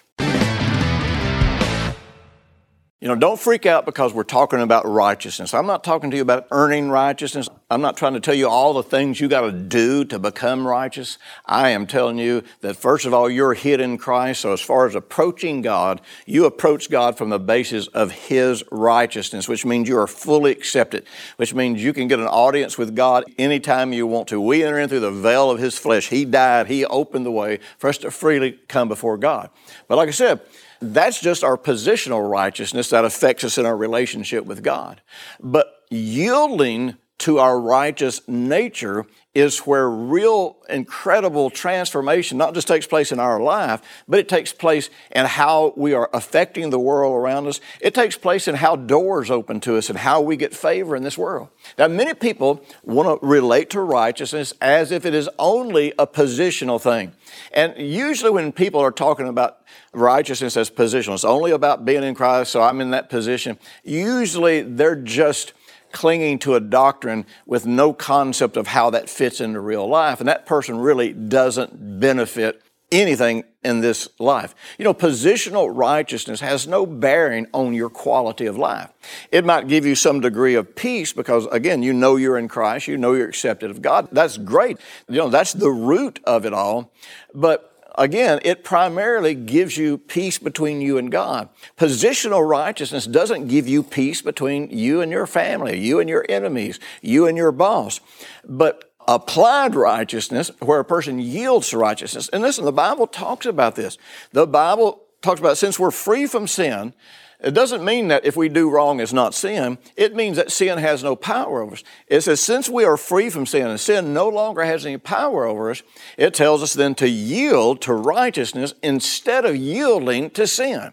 You 3.01 3.07
know, 3.07 3.15
don't 3.15 3.39
freak 3.39 3.65
out 3.65 3.87
because 3.87 4.13
we're 4.13 4.25
talking 4.25 4.61
about 4.61 4.85
righteousness. 4.85 5.55
I'm 5.55 5.69
not 5.69 5.85
talking 5.85 6.11
to 6.11 6.17
you 6.17 6.23
about 6.23 6.49
earning 6.51 6.91
righteousness. 6.91 7.49
I'm 7.71 7.81
not 7.81 7.97
trying 7.97 8.15
to 8.15 8.21
tell 8.21 8.35
you 8.35 8.49
all 8.49 8.73
the 8.73 8.83
things 8.83 9.21
you 9.21 9.29
got 9.29 9.43
to 9.43 9.53
do 9.53 10.05
to 10.07 10.19
become 10.19 10.67
righteous. 10.67 11.17
I 11.47 11.69
am 11.69 11.87
telling 11.87 12.19
you 12.19 12.43
that 12.61 12.75
first 12.75 13.07
of 13.07 13.15
all, 13.15 13.31
you're 13.31 13.55
hid 13.55 13.81
in 13.81 13.99
Christ. 13.99 14.41
So 14.41 14.53
as 14.53 14.61
far 14.61 14.85
as 14.85 14.97
approaching 14.97 15.63
God, 15.63 16.01
you 16.27 16.45
approach 16.45 16.91
God 16.91 17.17
from 17.17 17.29
the 17.29 17.39
basis 17.39 17.87
of 17.89 18.11
His 18.11 18.65
righteousness, 18.73 19.47
which 19.47 19.65
means 19.65 19.89
you 19.89 19.97
are 19.97 20.09
fully 20.09 20.51
accepted, 20.51 21.07
which 21.37 21.55
means 21.55 21.81
you 21.81 21.93
can 21.93 22.09
get 22.09 22.19
an 22.19 22.27
audience 22.27 22.77
with 22.79 22.97
God 22.97 23.25
anytime 23.39 23.93
you 23.93 24.09
want 24.09 24.27
to. 24.29 24.41
We 24.41 24.65
enter 24.65 24.81
in 24.81 24.89
through 24.89 25.01
the 25.01 25.13
veil 25.13 25.53
of 25.53 25.61
His 25.61 25.79
flesh. 25.79 26.09
He 26.09 26.25
died. 26.25 26.67
He 26.67 26.85
opened 26.85 27.25
the 27.25 27.31
way 27.31 27.61
for 27.79 27.89
us 27.89 27.99
to 27.99 28.11
freely 28.11 28.59
come 28.67 28.89
before 28.89 29.19
God. 29.19 29.51
But 29.87 29.99
like 29.99 30.09
I 30.09 30.13
said, 30.13 30.41
that's 30.81 31.21
just 31.21 31.45
our 31.45 31.57
positional 31.57 32.29
righteousness 32.29 32.91
that 32.91 33.05
affects 33.05 33.45
us 33.45 33.59
in 33.59 33.67
our 33.67 33.77
relationship 33.77 34.45
with 34.45 34.63
God. 34.63 35.03
But 35.41 35.73
yielding 35.91 36.97
to 37.19 37.39
our 37.39 37.61
righteous 37.61 38.21
nature 38.29 39.05
is 39.35 39.59
where 39.61 39.89
real 39.89 40.57
incredible 40.69 41.51
transformation 41.51 42.39
not 42.39 42.55
just 42.55 42.67
takes 42.67 42.87
place 42.87 43.13
in 43.13 43.21
our 43.21 43.41
life, 43.41 43.81
but 44.09 44.19
it 44.19 44.29
takes 44.29 44.53
place 44.53 44.89
in 45.13 45.27
how 45.27 45.73
we 45.77 45.95
are 45.95 46.11
affecting 46.13 46.71
the 46.71 46.79
world 46.79 47.15
around 47.15 47.47
us. 47.47 47.61
It 47.81 47.95
takes 47.95 48.17
place 48.17 48.49
in 48.49 48.57
how 48.57 48.77
doors 48.77 49.31
open 49.31 49.61
to 49.61 49.77
us 49.77 49.91
and 49.91 49.99
how 49.99 50.21
we 50.21 50.37
get 50.37 50.55
favor 50.55 50.97
in 50.97 51.03
this 51.03 51.19
world. 51.19 51.49
Now, 51.77 51.89
many 51.89 52.15
people 52.15 52.65
want 52.83 53.21
to 53.21 53.27
relate 53.27 53.71
to 53.71 53.81
righteousness 53.81 54.55
as 54.61 54.91
if 54.91 55.05
it 55.05 55.15
is 55.15 55.29
only 55.39 55.93
a 55.99 56.07
positional 56.07 56.81
thing. 56.81 57.13
And 57.53 57.77
usually 57.77 58.31
when 58.31 58.51
people 58.51 58.81
are 58.81 58.93
talking 58.93 59.29
about 59.29 59.59
righteousness 59.93 60.57
as 60.57 60.71
positional, 60.71 61.15
it's 61.15 61.25
only 61.25 61.51
about 61.51 61.85
being 61.85 62.03
in 62.03 62.15
Christ, 62.15 62.51
so 62.53 62.63
I'm 62.63 62.81
in 62.81 62.91
that 62.91 63.11
position. 63.11 63.59
Usually 63.85 64.63
they're 64.63 64.97
just 64.97 65.53
clinging 65.93 66.39
to 66.41 66.55
a 66.55 66.61
doctrine 66.61 67.27
with 67.47 67.67
no 67.67 67.93
concept 67.93 68.57
of 68.57 68.69
how 68.69 68.91
that 68.91 69.09
fits 69.09 69.41
into 69.41 69.61
real 69.61 69.87
life. 69.87 70.21
And 70.21 70.29
that 70.29 70.47
person 70.47 70.79
really 70.79 71.13
doesn't 71.13 72.01
benefit 72.01 72.63
anything 72.91 73.45
in 73.65 73.81
this 73.81 74.09
life. 74.19 74.55
You 74.79 74.85
know, 74.85 74.95
positional 74.95 75.71
righteousness 75.75 76.41
has 76.41 76.67
no 76.67 76.87
bearing 76.87 77.47
on 77.53 77.75
your 77.75 77.91
quality 77.91 78.47
of 78.47 78.57
life. 78.57 78.91
It 79.31 79.45
might 79.45 79.69
give 79.69 79.85
you 79.85 79.95
some 79.95 80.21
degree 80.21 80.55
of 80.55 80.75
peace 80.75 81.13
because, 81.13 81.47
again, 81.47 81.83
you 81.83 81.93
know 81.93 82.17
you're 82.17 82.39
in 82.39 82.49
Christ, 82.49 82.89
you 82.89 82.97
know 82.97 83.15
you're 83.15 83.29
accepted 83.29 83.71
of 83.71 83.83
God. 83.83 84.09
That's 84.13 84.39
great. 84.39 84.79
You 85.09 85.17
know, 85.17 85.29
that's 85.29 85.53
the 85.53 85.71
root 85.71 86.21
of 86.25 86.47
it 86.47 86.55
all. 86.55 86.91
But 87.35 87.68
again, 87.99 88.41
it 88.45 88.65
primarily 88.65 89.35
gives 89.35 89.77
you 89.77 89.99
peace 89.99 90.39
between 90.39 90.81
you 90.81 90.97
and 90.97 91.11
God. 91.11 91.49
Positional 91.77 92.49
righteousness 92.49 93.07
doesn't 93.07 93.49
give 93.49 93.69
you 93.69 93.83
peace 93.83 94.23
between 94.23 94.71
you 94.71 95.01
and 95.01 95.13
your 95.13 95.27
family, 95.27 95.79
you 95.79 96.01
and 96.01 96.09
your 96.09 96.25
enemies, 96.29 96.81
you 97.03 97.27
and 97.27 97.37
your 97.37 97.53
boss. 97.53 98.01
But 98.45 98.91
applied 99.07 99.75
righteousness, 99.75 100.51
where 100.61 100.81
a 100.81 100.85
person 100.85 101.19
yields 101.19 101.71
to 101.71 101.79
righteousness, 101.79 102.29
and 102.31 102.43
listen, 102.43 102.65
the 102.65 102.73
Bible 102.73 103.07
talks 103.07 103.47
about 103.47 103.75
this. 103.75 103.97
The 104.33 104.47
Bible 104.47 105.03
talks 105.23 105.41
about 105.41 105.59
since 105.59 105.79
we're 105.79 105.91
free 105.91 106.27
from 106.27 106.47
sin, 106.47 106.95
it 107.41 107.55
doesn't 107.55 107.85
mean 107.85 108.09
that 108.09 108.25
if 108.25 108.37
we 108.37 108.49
do 108.49 108.69
wrong, 108.69 108.99
it's 108.99 109.13
not 109.13 109.33
sin. 109.33 109.79
It 109.97 110.17
means 110.17 110.37
that 110.39 110.51
sin 110.51 110.79
has 110.79 111.05
no 111.05 111.15
power 111.15 111.63
over 111.63 111.75
us. 111.75 111.85
It 112.09 112.23
says, 112.23 112.41
since 112.41 112.69
we 112.69 112.85
are 112.85 112.97
free 112.97 113.31
from 113.31 113.47
sin 113.47 113.69
and 113.69 113.79
sin 113.79 114.13
no 114.13 114.29
longer 114.29 114.65
has 114.65 114.85
any 114.85 114.99
power 114.99 115.45
over 115.45 115.71
us, 115.71 115.85
it 116.17 116.35
tells 116.35 116.65
us 116.65 116.73
then 116.73 116.97
to 116.97 117.09
yield 117.09 117.81
to 117.83 117.95
righteousness 117.95 118.75
instead 118.83 119.45
of 119.45 119.55
yielding 119.55 120.31
to 120.31 120.49
sin. 120.49 120.93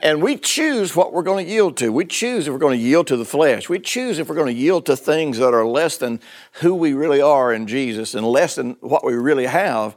And 0.00 0.22
we 0.22 0.38
choose 0.38 0.96
what 0.96 1.12
we're 1.12 1.22
going 1.22 1.44
to 1.44 1.52
yield 1.52 1.76
to. 1.78 1.92
We 1.92 2.06
choose 2.06 2.46
if 2.46 2.52
we're 2.52 2.58
going 2.58 2.78
to 2.78 2.84
yield 2.84 3.06
to 3.08 3.18
the 3.18 3.26
flesh. 3.26 3.68
We 3.68 3.78
choose 3.78 4.18
if 4.18 4.28
we're 4.30 4.34
going 4.36 4.54
to 4.54 4.60
yield 4.60 4.86
to 4.86 4.96
things 4.96 5.36
that 5.36 5.52
are 5.52 5.66
less 5.66 5.98
than 5.98 6.18
who 6.54 6.74
we 6.74 6.94
really 6.94 7.20
are 7.20 7.52
in 7.52 7.66
Jesus 7.66 8.14
and 8.14 8.26
less 8.26 8.54
than 8.54 8.78
what 8.80 9.04
we 9.04 9.12
really 9.14 9.46
have. 9.46 9.96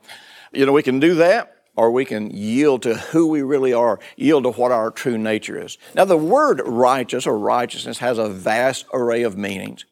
You 0.52 0.66
know, 0.66 0.74
we 0.74 0.84
can 0.84 1.00
do 1.00 1.16
that 1.16 1.57
or 1.78 1.92
we 1.92 2.04
can 2.04 2.32
yield 2.32 2.82
to 2.82 2.96
who 2.96 3.28
we 3.28 3.42
really 3.42 3.72
are, 3.72 4.00
yield 4.18 4.44
to 4.44 4.52
what 4.52 4.72
our 4.72 4.92
true 4.92 5.18
nature 5.18 5.64
is. 5.64 5.78
Now, 5.94 6.06
the 6.06 6.18
word 6.18 6.62
righteous 6.66 7.28
or 7.28 7.38
righteousness 7.38 8.00
has 8.00 8.18
a 8.18 8.28
vast 8.28 8.86
array 8.92 9.22
of 9.22 9.38
meanings. 9.38 9.86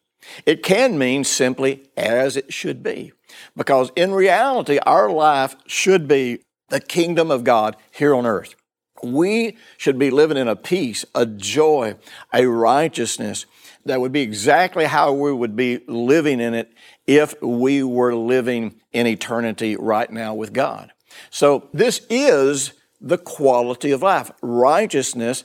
It 0.44 0.64
can 0.64 0.98
mean 0.98 1.22
simply 1.22 1.88
as 1.96 2.36
it 2.36 2.52
should 2.52 2.82
be, 2.82 3.12
because 3.56 3.92
in 3.94 4.12
reality, 4.12 4.78
our 4.84 5.08
life 5.08 5.54
should 5.66 6.08
be 6.08 6.40
the 6.68 6.80
kingdom 6.80 7.30
of 7.30 7.44
God 7.44 7.76
here 7.92 8.14
on 8.14 8.26
earth. 8.26 8.56
We 9.02 9.56
should 9.76 9.98
be 9.98 10.10
living 10.10 10.36
in 10.36 10.48
a 10.48 10.56
peace, 10.56 11.04
a 11.14 11.26
joy, 11.26 11.94
a 12.32 12.46
righteousness 12.46 13.46
that 13.84 14.00
would 14.00 14.10
be 14.10 14.22
exactly 14.22 14.86
how 14.86 15.12
we 15.12 15.32
would 15.32 15.54
be 15.54 15.80
living 15.86 16.40
in 16.40 16.54
it 16.54 16.72
if 17.06 17.40
we 17.40 17.84
were 17.84 18.16
living 18.16 18.80
in 18.92 19.06
eternity 19.06 19.76
right 19.76 20.10
now 20.10 20.34
with 20.34 20.52
God. 20.52 20.90
So 21.30 21.68
this 21.72 22.06
is 22.08 22.72
the 23.00 23.18
quality 23.18 23.90
of 23.90 24.02
life. 24.02 24.30
Righteousness 24.42 25.44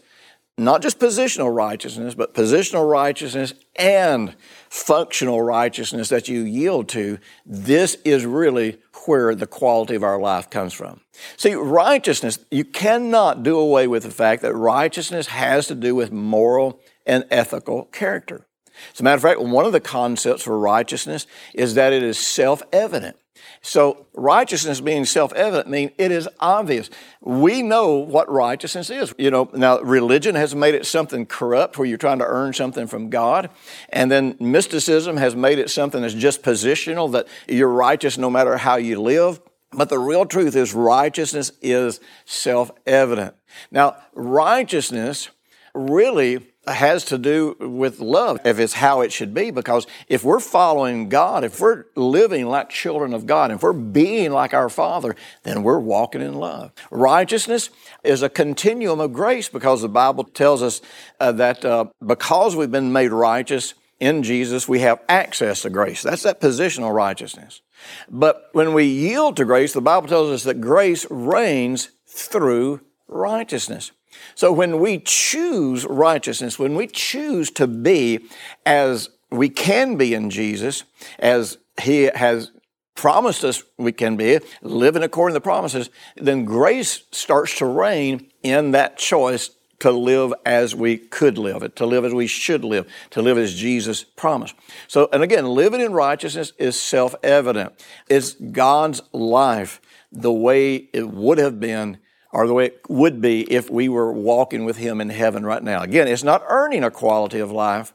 not 0.57 0.81
just 0.81 0.99
positional 0.99 1.53
righteousness, 1.53 2.13
but 2.13 2.33
positional 2.33 2.89
righteousness 2.89 3.53
and 3.75 4.35
functional 4.69 5.41
righteousness 5.41 6.09
that 6.09 6.27
you 6.27 6.41
yield 6.41 6.87
to, 6.89 7.17
this 7.45 7.95
is 8.05 8.25
really 8.25 8.77
where 9.05 9.33
the 9.33 9.47
quality 9.47 9.95
of 9.95 10.03
our 10.03 10.19
life 10.19 10.49
comes 10.49 10.73
from. 10.73 11.01
See, 11.37 11.55
righteousness, 11.55 12.39
you 12.51 12.63
cannot 12.63 13.43
do 13.43 13.57
away 13.57 13.87
with 13.87 14.03
the 14.03 14.11
fact 14.11 14.43
that 14.43 14.53
righteousness 14.53 15.27
has 15.27 15.67
to 15.67 15.75
do 15.75 15.95
with 15.95 16.11
moral 16.11 16.79
and 17.05 17.25
ethical 17.31 17.85
character. 17.85 18.45
As 18.93 18.99
a 18.99 19.03
matter 19.03 19.15
of 19.15 19.21
fact, 19.21 19.41
one 19.41 19.65
of 19.65 19.71
the 19.71 19.79
concepts 19.79 20.43
for 20.43 20.57
righteousness 20.59 21.25
is 21.53 21.73
that 21.75 21.93
it 21.93 22.03
is 22.03 22.19
self 22.19 22.61
evident. 22.71 23.17
So, 23.63 24.07
righteousness 24.15 24.81
being 24.81 25.05
self 25.05 25.31
evident 25.33 25.69
means 25.69 25.91
it 25.99 26.11
is 26.11 26.27
obvious. 26.39 26.89
We 27.21 27.61
know 27.61 27.97
what 27.97 28.31
righteousness 28.31 28.89
is. 28.89 29.13
You 29.19 29.29
know, 29.29 29.51
now 29.53 29.79
religion 29.81 30.33
has 30.33 30.55
made 30.55 30.73
it 30.73 30.87
something 30.87 31.27
corrupt 31.27 31.77
where 31.77 31.87
you're 31.87 31.99
trying 31.99 32.19
to 32.19 32.25
earn 32.25 32.53
something 32.53 32.87
from 32.87 33.11
God. 33.11 33.51
And 33.89 34.09
then 34.11 34.35
mysticism 34.39 35.17
has 35.17 35.35
made 35.35 35.59
it 35.59 35.69
something 35.69 36.01
that's 36.01 36.15
just 36.15 36.41
positional, 36.41 37.11
that 37.11 37.27
you're 37.47 37.69
righteous 37.69 38.17
no 38.17 38.31
matter 38.31 38.57
how 38.57 38.77
you 38.77 38.99
live. 38.99 39.39
But 39.71 39.89
the 39.89 39.99
real 39.99 40.25
truth 40.25 40.55
is 40.55 40.73
righteousness 40.73 41.51
is 41.61 41.99
self 42.25 42.71
evident. 42.87 43.35
Now, 43.69 43.97
righteousness 44.13 45.29
really 45.75 46.50
has 46.67 47.03
to 47.05 47.17
do 47.17 47.55
with 47.59 47.99
love, 47.99 48.39
if 48.45 48.59
it's 48.59 48.73
how 48.73 49.01
it 49.01 49.11
should 49.11 49.33
be, 49.33 49.49
because 49.49 49.87
if 50.07 50.23
we're 50.23 50.39
following 50.39 51.09
God, 51.09 51.43
if 51.43 51.59
we're 51.59 51.85
living 51.95 52.47
like 52.47 52.69
children 52.69 53.13
of 53.13 53.25
God, 53.25 53.51
if 53.51 53.63
we're 53.63 53.73
being 53.73 54.31
like 54.31 54.53
our 54.53 54.69
Father, 54.69 55.15
then 55.43 55.63
we're 55.63 55.79
walking 55.79 56.21
in 56.21 56.35
love. 56.35 56.71
Righteousness 56.91 57.71
is 58.03 58.21
a 58.21 58.29
continuum 58.29 58.99
of 58.99 59.11
grace 59.11 59.49
because 59.49 59.81
the 59.81 59.89
Bible 59.89 60.23
tells 60.23 60.61
us 60.61 60.81
uh, 61.19 61.31
that 61.31 61.65
uh, 61.65 61.85
because 62.05 62.55
we've 62.55 62.71
been 62.71 62.93
made 62.93 63.11
righteous 63.11 63.73
in 63.99 64.23
Jesus, 64.23 64.67
we 64.67 64.79
have 64.79 64.99
access 65.07 65.61
to 65.61 65.69
grace. 65.69 66.01
That's 66.01 66.23
that 66.23 66.41
positional 66.41 66.93
righteousness. 66.93 67.61
But 68.09 68.49
when 68.51 68.73
we 68.73 68.85
yield 68.85 69.37
to 69.37 69.45
grace, 69.45 69.73
the 69.73 69.81
Bible 69.81 70.07
tells 70.07 70.31
us 70.31 70.43
that 70.43 70.61
grace 70.61 71.05
reigns 71.09 71.89
through 72.07 72.81
righteousness. 73.07 73.91
So 74.35 74.51
when 74.51 74.79
we 74.79 74.99
choose 74.99 75.85
righteousness, 75.85 76.59
when 76.59 76.75
we 76.75 76.87
choose 76.87 77.51
to 77.51 77.67
be 77.67 78.27
as 78.65 79.09
we 79.29 79.49
can 79.49 79.97
be 79.97 80.13
in 80.13 80.29
Jesus, 80.29 80.83
as 81.19 81.57
He 81.81 82.03
has 82.03 82.51
promised 82.95 83.43
us 83.43 83.63
we 83.77 83.91
can 83.91 84.17
be, 84.17 84.39
living 84.61 85.03
according 85.03 85.33
to 85.33 85.39
the 85.39 85.43
promises, 85.43 85.89
then 86.17 86.45
grace 86.45 87.03
starts 87.11 87.57
to 87.57 87.65
reign 87.65 88.29
in 88.43 88.71
that 88.71 88.97
choice 88.97 89.51
to 89.81 89.91
live 89.91 90.31
as 90.45 90.75
we 90.75 90.95
could 90.95 91.39
live 91.39 91.63
it, 91.63 91.75
to 91.75 91.85
live 91.87 92.05
as 92.05 92.13
we 92.13 92.27
should 92.27 92.63
live, 92.63 92.87
to 93.09 93.21
live 93.21 93.37
as 93.37 93.55
Jesus 93.55 94.03
promised. 94.03 94.53
So, 94.87 95.09
and 95.11 95.23
again, 95.23 95.47
living 95.47 95.81
in 95.81 95.91
righteousness 95.91 96.53
is 96.59 96.79
self 96.79 97.15
evident. 97.23 97.73
It's 98.07 98.33
God's 98.33 99.01
life 99.11 99.81
the 100.11 100.31
way 100.31 100.75
it 100.93 101.09
would 101.09 101.39
have 101.39 101.59
been 101.59 101.97
or 102.33 102.47
the 102.47 102.53
way 102.53 102.67
it 102.67 102.81
would 102.87 103.21
be 103.21 103.41
if 103.51 103.69
we 103.69 103.89
were 103.89 104.11
walking 104.11 104.65
with 104.65 104.77
Him 104.77 105.01
in 105.01 105.09
heaven 105.09 105.45
right 105.45 105.63
now. 105.63 105.81
Again, 105.81 106.07
it's 106.07 106.23
not 106.23 106.43
earning 106.47 106.83
a 106.83 106.91
quality 106.91 107.39
of 107.39 107.51
life, 107.51 107.93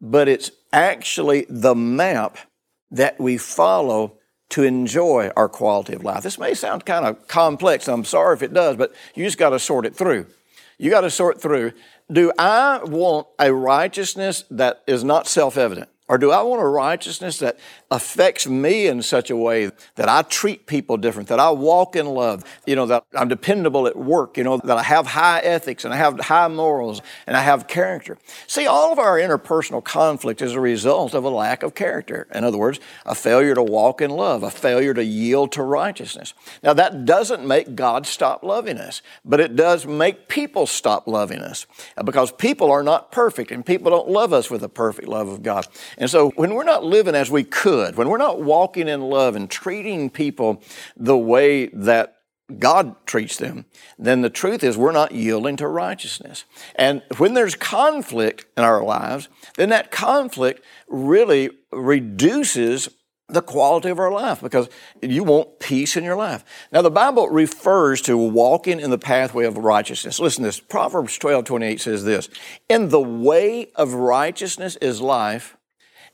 but 0.00 0.28
it's 0.28 0.50
actually 0.72 1.46
the 1.48 1.74
map 1.74 2.38
that 2.90 3.20
we 3.20 3.36
follow 3.36 4.18
to 4.48 4.62
enjoy 4.62 5.30
our 5.36 5.48
quality 5.48 5.94
of 5.94 6.04
life. 6.04 6.22
This 6.22 6.38
may 6.38 6.54
sound 6.54 6.84
kind 6.84 7.04
of 7.04 7.26
complex. 7.26 7.88
I'm 7.88 8.04
sorry 8.04 8.34
if 8.36 8.42
it 8.42 8.54
does, 8.54 8.76
but 8.76 8.94
you 9.14 9.24
just 9.24 9.38
got 9.38 9.50
to 9.50 9.58
sort 9.58 9.86
it 9.86 9.96
through. 9.96 10.26
You 10.78 10.90
got 10.90 11.00
to 11.00 11.10
sort 11.10 11.40
through. 11.40 11.72
Do 12.10 12.32
I 12.38 12.80
want 12.84 13.26
a 13.38 13.52
righteousness 13.52 14.44
that 14.50 14.82
is 14.86 15.02
not 15.02 15.26
self 15.26 15.56
evident? 15.56 15.88
Or 16.08 16.18
do 16.18 16.30
I 16.30 16.40
want 16.42 16.62
a 16.62 16.66
righteousness 16.66 17.38
that 17.40 17.58
affects 17.90 18.46
me 18.46 18.86
in 18.86 19.02
such 19.02 19.28
a 19.28 19.36
way 19.36 19.72
that 19.96 20.08
I 20.08 20.22
treat 20.22 20.66
people 20.66 20.96
different, 20.96 21.28
that 21.28 21.40
I 21.40 21.50
walk 21.50 21.96
in 21.96 22.06
love, 22.06 22.44
you 22.64 22.76
know, 22.76 22.86
that 22.86 23.04
I'm 23.12 23.28
dependable 23.28 23.88
at 23.88 23.96
work, 23.96 24.36
you 24.36 24.44
know, 24.44 24.58
that 24.58 24.78
I 24.78 24.84
have 24.84 25.08
high 25.08 25.40
ethics 25.40 25.84
and 25.84 25.92
I 25.92 25.96
have 25.96 26.20
high 26.20 26.46
morals 26.46 27.02
and 27.26 27.36
I 27.36 27.40
have 27.40 27.66
character? 27.66 28.18
See, 28.46 28.66
all 28.66 28.92
of 28.92 29.00
our 29.00 29.18
interpersonal 29.18 29.82
conflict 29.82 30.42
is 30.42 30.52
a 30.52 30.60
result 30.60 31.12
of 31.12 31.24
a 31.24 31.28
lack 31.28 31.64
of 31.64 31.74
character. 31.74 32.28
In 32.32 32.44
other 32.44 32.58
words, 32.58 32.78
a 33.04 33.16
failure 33.16 33.56
to 33.56 33.62
walk 33.62 34.00
in 34.00 34.10
love, 34.10 34.44
a 34.44 34.50
failure 34.50 34.94
to 34.94 35.04
yield 35.04 35.50
to 35.52 35.62
righteousness. 35.64 36.34
Now, 36.62 36.72
that 36.74 37.04
doesn't 37.04 37.44
make 37.44 37.74
God 37.74 38.06
stop 38.06 38.44
loving 38.44 38.78
us, 38.78 39.02
but 39.24 39.40
it 39.40 39.56
does 39.56 39.86
make 39.86 40.28
people 40.28 40.66
stop 40.66 41.08
loving 41.08 41.40
us 41.40 41.66
because 42.04 42.30
people 42.30 42.70
are 42.70 42.84
not 42.84 43.10
perfect 43.10 43.50
and 43.50 43.66
people 43.66 43.90
don't 43.90 44.08
love 44.08 44.32
us 44.32 44.50
with 44.50 44.60
the 44.60 44.68
perfect 44.68 45.08
love 45.08 45.26
of 45.26 45.42
God. 45.42 45.66
And 45.98 46.10
so 46.10 46.30
when 46.30 46.54
we're 46.54 46.64
not 46.64 46.84
living 46.84 47.14
as 47.14 47.30
we 47.30 47.44
could, 47.44 47.96
when 47.96 48.08
we're 48.08 48.18
not 48.18 48.42
walking 48.42 48.88
in 48.88 49.02
love 49.02 49.36
and 49.36 49.50
treating 49.50 50.10
people 50.10 50.62
the 50.96 51.16
way 51.16 51.66
that 51.66 52.16
God 52.58 52.94
treats 53.06 53.36
them, 53.36 53.64
then 53.98 54.20
the 54.20 54.30
truth 54.30 54.62
is 54.62 54.76
we're 54.76 54.92
not 54.92 55.12
yielding 55.12 55.56
to 55.56 55.66
righteousness. 55.66 56.44
And 56.76 57.02
when 57.18 57.34
there's 57.34 57.56
conflict 57.56 58.46
in 58.56 58.62
our 58.62 58.84
lives, 58.84 59.28
then 59.56 59.70
that 59.70 59.90
conflict 59.90 60.62
really 60.88 61.50
reduces 61.72 62.88
the 63.28 63.42
quality 63.42 63.88
of 63.88 63.98
our 63.98 64.12
life 64.12 64.40
because 64.40 64.68
you 65.02 65.24
want 65.24 65.58
peace 65.58 65.96
in 65.96 66.04
your 66.04 66.14
life. 66.14 66.44
Now, 66.70 66.82
the 66.82 66.90
Bible 66.90 67.28
refers 67.28 68.00
to 68.02 68.16
walking 68.16 68.78
in 68.78 68.90
the 68.90 68.98
pathway 68.98 69.46
of 69.46 69.58
righteousness. 69.58 70.20
Listen 70.20 70.44
to 70.44 70.48
this 70.48 70.60
Proverbs 70.60 71.18
12 71.18 71.44
28 71.44 71.80
says 71.80 72.04
this 72.04 72.28
In 72.68 72.90
the 72.90 73.00
way 73.00 73.72
of 73.74 73.94
righteousness 73.94 74.76
is 74.76 75.00
life, 75.00 75.55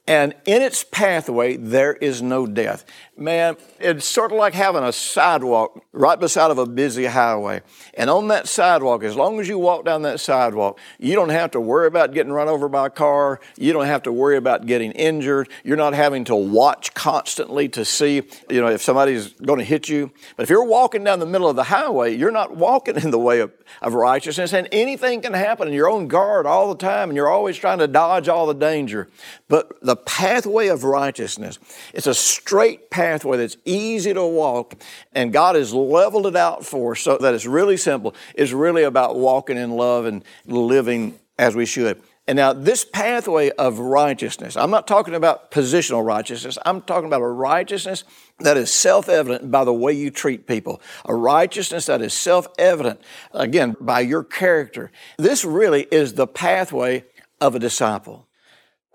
and 0.06 0.34
in 0.46 0.62
its 0.62 0.82
pathway 0.82 1.56
there 1.56 1.94
is 1.94 2.22
no 2.22 2.46
death. 2.46 2.84
Man, 3.16 3.56
it's 3.78 4.04
sort 4.04 4.32
of 4.32 4.38
like 4.38 4.52
having 4.52 4.82
a 4.82 4.92
sidewalk 4.92 5.80
right 5.92 6.18
beside 6.18 6.50
of 6.50 6.58
a 6.58 6.66
busy 6.66 7.04
highway. 7.04 7.60
And 7.94 8.10
on 8.10 8.28
that 8.28 8.48
sidewalk, 8.48 9.04
as 9.04 9.14
long 9.14 9.38
as 9.38 9.46
you 9.46 9.58
walk 9.58 9.84
down 9.84 10.02
that 10.02 10.18
sidewalk, 10.18 10.80
you 10.98 11.14
don't 11.14 11.28
have 11.28 11.52
to 11.52 11.60
worry 11.60 11.86
about 11.86 12.14
getting 12.14 12.32
run 12.32 12.48
over 12.48 12.68
by 12.68 12.86
a 12.86 12.90
car. 12.90 13.38
You 13.56 13.72
don't 13.72 13.86
have 13.86 14.02
to 14.04 14.12
worry 14.12 14.36
about 14.36 14.66
getting 14.66 14.90
injured. 14.92 15.48
You're 15.62 15.76
not 15.76 15.94
having 15.94 16.24
to 16.24 16.34
watch 16.34 16.94
constantly 16.94 17.68
to 17.68 17.84
see, 17.84 18.22
you 18.50 18.60
know, 18.60 18.68
if 18.68 18.82
somebody's 18.82 19.28
going 19.34 19.60
to 19.60 19.64
hit 19.64 19.88
you. 19.88 20.10
But 20.36 20.44
if 20.44 20.50
you're 20.50 20.64
walking 20.64 21.04
down 21.04 21.20
the 21.20 21.26
middle 21.26 21.48
of 21.48 21.54
the 21.54 21.64
highway, 21.64 22.16
you're 22.16 22.32
not 22.32 22.56
walking 22.56 22.96
in 22.96 23.10
the 23.10 23.18
way 23.18 23.40
of, 23.40 23.52
of 23.80 23.94
righteousness 23.94 24.52
and 24.52 24.68
anything 24.72 25.20
can 25.20 25.34
happen 25.34 25.68
and 25.68 25.76
you're 25.76 25.90
on 25.90 26.08
guard 26.08 26.46
all 26.46 26.70
the 26.70 26.78
time 26.78 27.10
and 27.10 27.16
you're 27.16 27.30
always 27.30 27.56
trying 27.56 27.78
to 27.78 27.86
dodge 27.86 28.28
all 28.28 28.46
the 28.46 28.54
danger. 28.54 29.08
But 29.48 29.80
the 29.82 29.91
pathway 29.96 30.68
of 30.68 30.84
righteousness, 30.84 31.58
it's 31.92 32.06
a 32.06 32.14
straight 32.14 32.90
pathway 32.90 33.36
that's 33.38 33.56
easy 33.64 34.14
to 34.14 34.24
walk, 34.24 34.74
and 35.12 35.32
God 35.32 35.56
has 35.56 35.72
leveled 35.72 36.26
it 36.26 36.36
out 36.36 36.64
for 36.64 36.92
us 36.92 37.00
so 37.00 37.18
that 37.18 37.34
it's 37.34 37.46
really 37.46 37.76
simple. 37.76 38.14
It's 38.34 38.52
really 38.52 38.82
about 38.82 39.16
walking 39.16 39.56
in 39.56 39.70
love 39.70 40.06
and 40.06 40.24
living 40.46 41.18
as 41.38 41.56
we 41.56 41.66
should. 41.66 42.00
And 42.28 42.36
now, 42.36 42.52
this 42.52 42.84
pathway 42.84 43.50
of 43.50 43.80
righteousness, 43.80 44.56
I'm 44.56 44.70
not 44.70 44.86
talking 44.86 45.14
about 45.14 45.50
positional 45.50 46.04
righteousness, 46.04 46.56
I'm 46.64 46.80
talking 46.82 47.06
about 47.06 47.20
a 47.20 47.26
righteousness 47.26 48.04
that 48.38 48.56
is 48.56 48.72
self 48.72 49.08
evident 49.08 49.50
by 49.50 49.64
the 49.64 49.72
way 49.72 49.92
you 49.92 50.10
treat 50.10 50.46
people, 50.46 50.80
a 51.04 51.14
righteousness 51.14 51.86
that 51.86 52.00
is 52.00 52.14
self 52.14 52.46
evident, 52.58 53.00
again, 53.32 53.74
by 53.80 54.00
your 54.00 54.22
character. 54.22 54.92
This 55.18 55.44
really 55.44 55.88
is 55.90 56.14
the 56.14 56.28
pathway 56.28 57.04
of 57.40 57.56
a 57.56 57.58
disciple. 57.58 58.28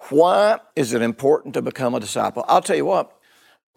Why 0.09 0.59
is 0.75 0.93
it 0.93 1.01
important 1.01 1.53
to 1.55 1.61
become 1.61 1.95
a 1.95 1.99
disciple? 1.99 2.45
I'll 2.47 2.61
tell 2.61 2.75
you 2.75 2.85
what, 2.85 3.17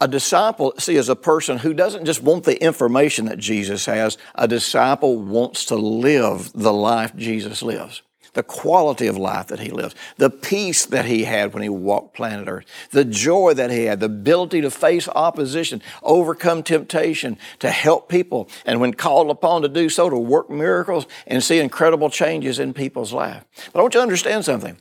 a 0.01 0.09
disciple, 0.09 0.73
see, 0.79 0.97
is 0.97 1.11
a 1.11 1.17
person 1.17 1.59
who 1.59 1.75
doesn't 1.75 2.07
just 2.07 2.23
want 2.23 2.45
the 2.45 2.63
information 2.63 3.27
that 3.27 3.39
Jesus 3.39 3.85
has. 3.87 4.17
A 4.35 4.49
disciple 4.49 5.19
wants 5.19 5.67
to 5.67 5.77
live 5.77 6.53
the 6.55 6.73
life 6.73 7.15
Jesus 7.17 7.63
lives, 7.63 8.01
the 8.33 8.43
quality 8.43 9.09
of 9.09 9.19
life 9.19 9.49
that 9.49 9.61
he 9.61 9.71
lives, 9.71 9.95
the 10.17 10.31
peace 10.31 10.87
that 10.87 11.05
he 11.05 11.25
had 11.25 11.53
when 11.53 11.63
he 11.63 11.69
walked 11.69 12.15
planet 12.15 12.49
Earth, 12.49 12.65
the 12.93 13.05
joy 13.05 13.53
that 13.53 13.71
he 13.71 13.85
had, 13.85 14.01
the 14.01 14.07
ability 14.07 14.63
to 14.63 14.71
face 14.71 15.07
opposition, 15.09 15.83
overcome 16.03 16.63
temptation, 16.63 17.37
to 17.59 17.71
help 17.71 18.09
people, 18.09 18.49
and 18.65 18.81
when 18.81 18.95
called 18.95 19.31
upon 19.31 19.61
to 19.61 19.69
do 19.69 19.91
so, 19.91 20.09
to 20.09 20.17
work 20.17 20.49
miracles 20.49 21.07
and 21.27 21.43
see 21.43 21.59
incredible 21.59 22.09
changes 22.09 22.59
in 22.59 22.73
people's 22.73 23.13
life. 23.13 23.45
But 23.71 23.81
I 23.81 23.83
want 23.83 23.93
you 23.93 23.99
to 23.99 24.05
understand 24.05 24.47
something. 24.47 24.79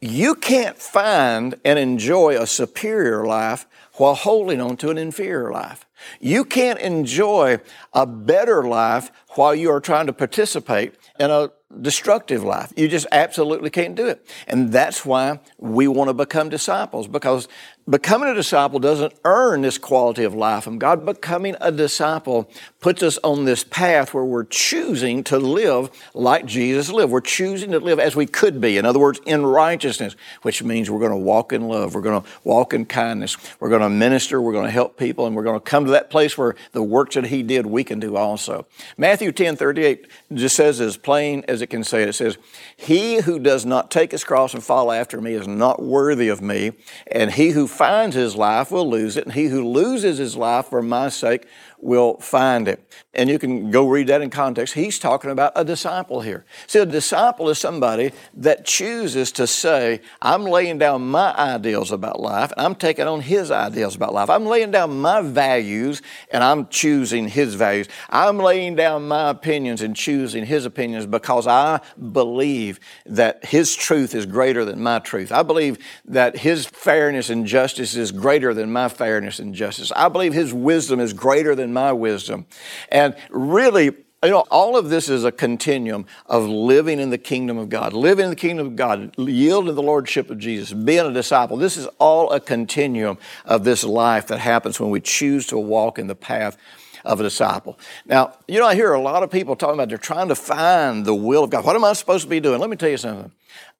You 0.00 0.34
can't 0.34 0.76
find 0.76 1.54
and 1.64 1.78
enjoy 1.78 2.40
a 2.40 2.46
superior 2.46 3.24
life 3.24 3.66
while 3.94 4.14
holding 4.14 4.60
on 4.60 4.76
to 4.78 4.90
an 4.90 4.98
inferior 4.98 5.50
life. 5.50 5.86
You 6.20 6.44
can't 6.44 6.78
enjoy 6.80 7.60
a 7.94 8.06
better 8.06 8.62
life 8.68 9.10
while 9.30 9.54
you 9.54 9.70
are 9.70 9.80
trying 9.80 10.06
to 10.06 10.12
participate 10.12 10.94
in 11.18 11.30
a 11.30 11.50
destructive 11.80 12.44
life. 12.44 12.74
You 12.76 12.88
just 12.88 13.06
absolutely 13.10 13.70
can't 13.70 13.94
do 13.94 14.06
it. 14.06 14.26
And 14.46 14.70
that's 14.70 15.06
why 15.06 15.40
we 15.58 15.88
want 15.88 16.08
to 16.08 16.14
become 16.14 16.50
disciples 16.50 17.08
because 17.08 17.48
becoming 17.88 18.28
a 18.28 18.34
disciple 18.34 18.78
doesn't 18.78 19.14
earn 19.24 19.62
this 19.62 19.78
quality 19.78 20.24
of 20.24 20.34
life 20.34 20.64
from 20.64 20.78
God. 20.78 21.06
Becoming 21.06 21.56
a 21.60 21.70
disciple 21.70 22.50
puts 22.80 23.02
us 23.02 23.18
on 23.22 23.44
this 23.44 23.62
path 23.62 24.12
where 24.12 24.24
we're 24.24 24.44
choosing 24.44 25.22
to 25.24 25.38
live 25.38 25.90
like 26.12 26.46
Jesus 26.46 26.90
lived. 26.90 27.12
We're 27.12 27.20
choosing 27.20 27.70
to 27.70 27.78
live 27.78 28.00
as 28.00 28.16
we 28.16 28.26
could 28.26 28.60
be. 28.60 28.76
In 28.76 28.84
other 28.84 28.98
words, 28.98 29.20
in 29.26 29.46
righteousness, 29.46 30.16
which 30.42 30.62
means 30.62 30.90
we're 30.90 31.00
going 31.00 31.10
to 31.10 31.16
walk 31.16 31.52
in 31.52 31.68
love. 31.68 31.94
We're 31.94 32.00
going 32.02 32.22
to 32.22 32.28
walk 32.44 32.74
in 32.74 32.86
kindness. 32.86 33.36
We're 33.60 33.70
going 33.70 33.82
to 33.82 33.88
minister. 33.88 34.40
We're 34.40 34.52
going 34.52 34.66
to 34.66 34.70
help 34.70 34.96
people. 34.96 35.26
And 35.26 35.36
we're 35.36 35.44
going 35.44 35.58
to 35.58 35.64
come 35.64 35.84
to 35.84 35.92
that 35.92 36.10
place 36.10 36.36
where 36.36 36.56
the 36.72 36.82
works 36.82 37.14
that 37.14 37.26
He 37.26 37.42
did, 37.42 37.66
we 37.66 37.84
can 37.84 38.00
do 38.00 38.16
also. 38.16 38.66
Matthew 38.96 39.32
10 39.32 39.56
38 39.56 40.06
just 40.34 40.56
says 40.56 40.80
as 40.80 40.96
plain 40.96 41.44
as 41.46 41.62
it 41.62 41.68
can 41.68 41.84
say 41.84 42.02
it. 42.02 42.08
It 42.08 42.14
says, 42.14 42.38
He 42.76 43.20
who 43.20 43.38
does 43.38 43.64
not 43.64 43.90
take 43.90 44.10
his 44.10 44.24
cross 44.24 44.54
and 44.54 44.62
follow 44.62 44.92
after 44.92 45.20
me 45.20 45.34
is 45.34 45.46
not 45.46 45.82
worthy 45.82 46.28
of 46.28 46.42
me. 46.42 46.72
And 47.10 47.30
he 47.30 47.50
who 47.50 47.66
finds 47.76 48.16
his 48.16 48.34
life 48.36 48.70
will 48.70 48.88
lose 48.88 49.16
it, 49.16 49.24
and 49.24 49.34
he 49.34 49.46
who 49.46 49.68
loses 49.68 50.18
his 50.18 50.36
life 50.36 50.66
for 50.66 50.82
my 50.82 51.08
sake 51.08 51.46
will 51.78 52.18
find 52.18 52.68
it. 52.68 52.82
And 53.14 53.30
you 53.30 53.38
can 53.38 53.70
go 53.70 53.88
read 53.88 54.08
that 54.08 54.20
in 54.20 54.30
context. 54.30 54.74
He's 54.74 54.98
talking 54.98 55.30
about 55.30 55.52
a 55.56 55.64
disciple 55.64 56.20
here. 56.20 56.44
See, 56.66 56.78
a 56.78 56.86
disciple 56.86 57.48
is 57.48 57.58
somebody 57.58 58.12
that 58.34 58.64
chooses 58.64 59.32
to 59.32 59.46
say, 59.46 60.00
I'm 60.20 60.44
laying 60.44 60.78
down 60.78 61.06
my 61.06 61.34
ideals 61.34 61.92
about 61.92 62.20
life, 62.20 62.52
and 62.56 62.66
I'm 62.66 62.74
taking 62.74 63.06
on 63.06 63.20
his 63.22 63.50
ideals 63.50 63.96
about 63.96 64.12
life. 64.12 64.28
I'm 64.28 64.44
laying 64.44 64.70
down 64.70 65.00
my 65.00 65.22
values, 65.22 66.02
and 66.30 66.44
I'm 66.44 66.68
choosing 66.68 67.28
his 67.28 67.54
values. 67.54 67.88
I'm 68.10 68.38
laying 68.38 68.76
down 68.76 69.08
my 69.08 69.30
opinions 69.30 69.82
and 69.82 69.96
choosing 69.96 70.44
his 70.44 70.66
opinions 70.66 71.06
because 71.06 71.46
I 71.46 71.80
believe 72.12 72.80
that 73.06 73.44
his 73.44 73.74
truth 73.74 74.14
is 74.14 74.26
greater 74.26 74.64
than 74.64 74.82
my 74.82 74.98
truth. 74.98 75.32
I 75.32 75.42
believe 75.42 75.78
that 76.04 76.38
his 76.38 76.66
fairness 76.66 77.30
and 77.30 77.46
justice 77.46 77.96
is 77.96 78.12
greater 78.12 78.52
than 78.52 78.72
my 78.72 78.88
fairness 78.88 79.38
and 79.38 79.54
justice. 79.54 79.92
I 79.96 80.08
believe 80.08 80.32
his 80.32 80.52
wisdom 80.52 81.00
is 81.00 81.12
greater 81.12 81.54
than 81.54 81.65
my 81.72 81.92
wisdom. 81.92 82.46
And 82.90 83.14
really, 83.30 83.84
you 84.22 84.30
know, 84.30 84.44
all 84.50 84.76
of 84.76 84.88
this 84.88 85.08
is 85.08 85.24
a 85.24 85.32
continuum 85.32 86.06
of 86.26 86.44
living 86.44 86.98
in 86.98 87.10
the 87.10 87.18
kingdom 87.18 87.58
of 87.58 87.68
God, 87.68 87.92
living 87.92 88.24
in 88.24 88.30
the 88.30 88.36
kingdom 88.36 88.66
of 88.66 88.76
God, 88.76 89.16
yielding 89.18 89.68
to 89.68 89.72
the 89.72 89.82
lordship 89.82 90.30
of 90.30 90.38
Jesus, 90.38 90.72
being 90.72 91.06
a 91.06 91.12
disciple. 91.12 91.56
This 91.56 91.76
is 91.76 91.86
all 91.98 92.32
a 92.32 92.40
continuum 92.40 93.18
of 93.44 93.64
this 93.64 93.84
life 93.84 94.26
that 94.28 94.38
happens 94.38 94.80
when 94.80 94.90
we 94.90 95.00
choose 95.00 95.46
to 95.48 95.58
walk 95.58 95.98
in 95.98 96.06
the 96.06 96.14
path 96.14 96.56
of 97.04 97.20
a 97.20 97.22
disciple. 97.22 97.78
Now, 98.04 98.36
you 98.48 98.58
know, 98.58 98.66
I 98.66 98.74
hear 98.74 98.92
a 98.92 99.00
lot 99.00 99.22
of 99.22 99.30
people 99.30 99.54
talking 99.54 99.74
about 99.74 99.88
they're 99.88 99.98
trying 99.98 100.28
to 100.28 100.34
find 100.34 101.04
the 101.06 101.14
will 101.14 101.44
of 101.44 101.50
God. 101.50 101.64
What 101.64 101.76
am 101.76 101.84
I 101.84 101.92
supposed 101.92 102.24
to 102.24 102.30
be 102.30 102.40
doing? 102.40 102.58
Let 102.58 102.68
me 102.68 102.76
tell 102.76 102.88
you 102.88 102.96
something. 102.96 103.30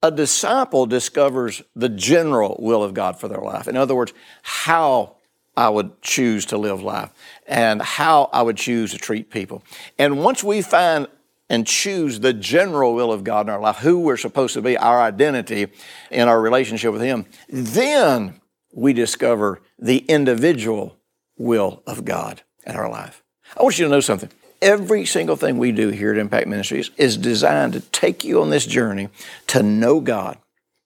A 0.03 0.11
disciple 0.11 0.87
discovers 0.87 1.62
the 1.75 1.88
general 1.88 2.57
will 2.61 2.85
of 2.85 2.94
God 2.94 3.18
for 3.18 3.27
their 3.27 3.40
life. 3.40 3.66
In 3.66 3.77
other 3.77 3.94
words, 3.94 4.12
how 4.42 5.16
I 5.57 5.69
would 5.69 6.03
choose 6.03 6.47
to 6.47 6.59
live 6.59 6.83
life 6.83 7.11
and 7.47 7.81
how 7.81 8.29
I 8.33 8.42
would 8.42 8.57
choose 8.57 8.92
to 8.92 8.99
treat 8.99 9.31
people. 9.31 9.62
And 9.99 10.23
once 10.23 10.45
we 10.45 10.62
find 10.62 11.09
and 11.49 11.66
choose 11.66 12.21
the 12.21 12.33
general 12.33 12.95
will 12.95 13.12
of 13.12 13.25
God 13.25 13.47
in 13.47 13.53
our 13.53 13.61
life, 13.61 13.77
who 13.77 14.01
we're 14.01 14.16
supposed 14.16 14.55
to 14.55 14.62
be, 14.62 14.77
our 14.77 15.01
identity 15.01 15.69
in 16.11 16.29
our 16.29 16.40
relationship 16.40 16.92
with 16.92 17.03
Him, 17.03 17.27
then 17.49 18.40
we 18.73 18.92
discover 18.92 19.62
the 19.79 19.99
individual 19.99 20.97
will 21.38 21.83
of 21.87 22.05
God 22.05 22.42
in 22.66 22.75
our 22.75 22.90
life. 22.90 23.23
I 23.57 23.62
want 23.62 23.79
you 23.79 23.85
to 23.85 23.90
know 23.90 24.01
something. 24.01 24.31
Every 24.61 25.07
single 25.07 25.37
thing 25.37 25.59
we 25.59 25.71
do 25.71 25.90
here 25.90 26.12
at 26.12 26.19
Impact 26.19 26.49
Ministries 26.49 26.90
is 26.97 27.16
designed 27.16 27.75
to 27.75 27.81
take 27.81 28.25
you 28.25 28.40
on 28.42 28.51
this 28.51 28.66
journey 28.66 29.09
to 29.49 29.62
know 29.62 30.01
God, 30.01 30.38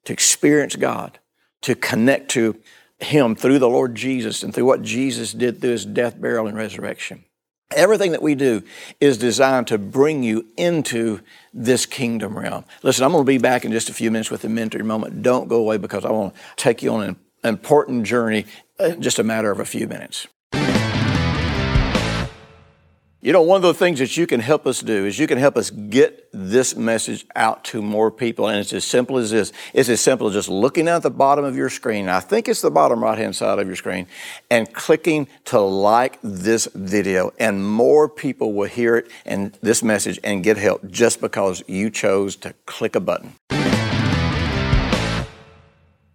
to 0.04 0.12
experience 0.12 0.76
God, 0.76 1.18
to 1.62 1.74
connect 1.74 2.30
to 2.32 2.56
him 3.00 3.34
through 3.34 3.58
the 3.58 3.68
Lord 3.68 3.94
Jesus 3.94 4.42
and 4.42 4.54
through 4.54 4.66
what 4.66 4.82
Jesus 4.82 5.32
did 5.32 5.60
through 5.60 5.70
his 5.70 5.86
death, 5.86 6.20
burial, 6.20 6.46
and 6.46 6.56
resurrection. 6.56 7.24
Everything 7.72 8.12
that 8.12 8.22
we 8.22 8.34
do 8.34 8.62
is 9.00 9.16
designed 9.16 9.68
to 9.68 9.78
bring 9.78 10.24
you 10.24 10.46
into 10.56 11.20
this 11.54 11.86
kingdom 11.86 12.36
realm. 12.36 12.64
Listen, 12.82 13.04
I'm 13.04 13.12
going 13.12 13.24
to 13.24 13.26
be 13.26 13.38
back 13.38 13.64
in 13.64 13.70
just 13.70 13.88
a 13.88 13.94
few 13.94 14.10
minutes 14.10 14.30
with 14.30 14.44
a 14.44 14.48
mentor 14.48 14.82
moment. 14.82 15.22
Don't 15.22 15.48
go 15.48 15.56
away 15.56 15.76
because 15.76 16.04
I 16.04 16.10
want 16.10 16.34
to 16.34 16.40
take 16.56 16.82
you 16.82 16.92
on 16.92 17.02
an 17.02 17.16
important 17.44 18.04
journey 18.06 18.46
in 18.80 19.00
just 19.00 19.20
a 19.20 19.24
matter 19.24 19.52
of 19.52 19.60
a 19.60 19.64
few 19.64 19.86
minutes. 19.86 20.26
You 23.22 23.34
know, 23.34 23.42
one 23.42 23.56
of 23.56 23.62
the 23.62 23.74
things 23.74 23.98
that 23.98 24.16
you 24.16 24.26
can 24.26 24.40
help 24.40 24.66
us 24.66 24.80
do 24.80 25.04
is 25.04 25.18
you 25.18 25.26
can 25.26 25.36
help 25.36 25.58
us 25.58 25.68
get 25.68 26.30
this 26.32 26.74
message 26.74 27.26
out 27.36 27.62
to 27.64 27.82
more 27.82 28.10
people. 28.10 28.48
And 28.48 28.58
it's 28.58 28.72
as 28.72 28.86
simple 28.86 29.18
as 29.18 29.30
this. 29.30 29.52
It's 29.74 29.90
as 29.90 30.00
simple 30.00 30.28
as 30.28 30.32
just 30.32 30.48
looking 30.48 30.88
at 30.88 31.02
the 31.02 31.10
bottom 31.10 31.44
of 31.44 31.54
your 31.54 31.68
screen. 31.68 32.08
I 32.08 32.20
think 32.20 32.48
it's 32.48 32.62
the 32.62 32.70
bottom 32.70 33.04
right 33.04 33.18
hand 33.18 33.36
side 33.36 33.58
of 33.58 33.66
your 33.66 33.76
screen 33.76 34.06
and 34.50 34.72
clicking 34.72 35.28
to 35.46 35.60
like 35.60 36.18
this 36.22 36.66
video. 36.74 37.34
And 37.38 37.68
more 37.68 38.08
people 38.08 38.54
will 38.54 38.68
hear 38.68 38.96
it 38.96 39.10
and 39.26 39.52
this 39.60 39.82
message 39.82 40.18
and 40.24 40.42
get 40.42 40.56
help 40.56 40.88
just 40.90 41.20
because 41.20 41.62
you 41.66 41.90
chose 41.90 42.36
to 42.36 42.54
click 42.64 42.96
a 42.96 43.00
button. 43.00 43.34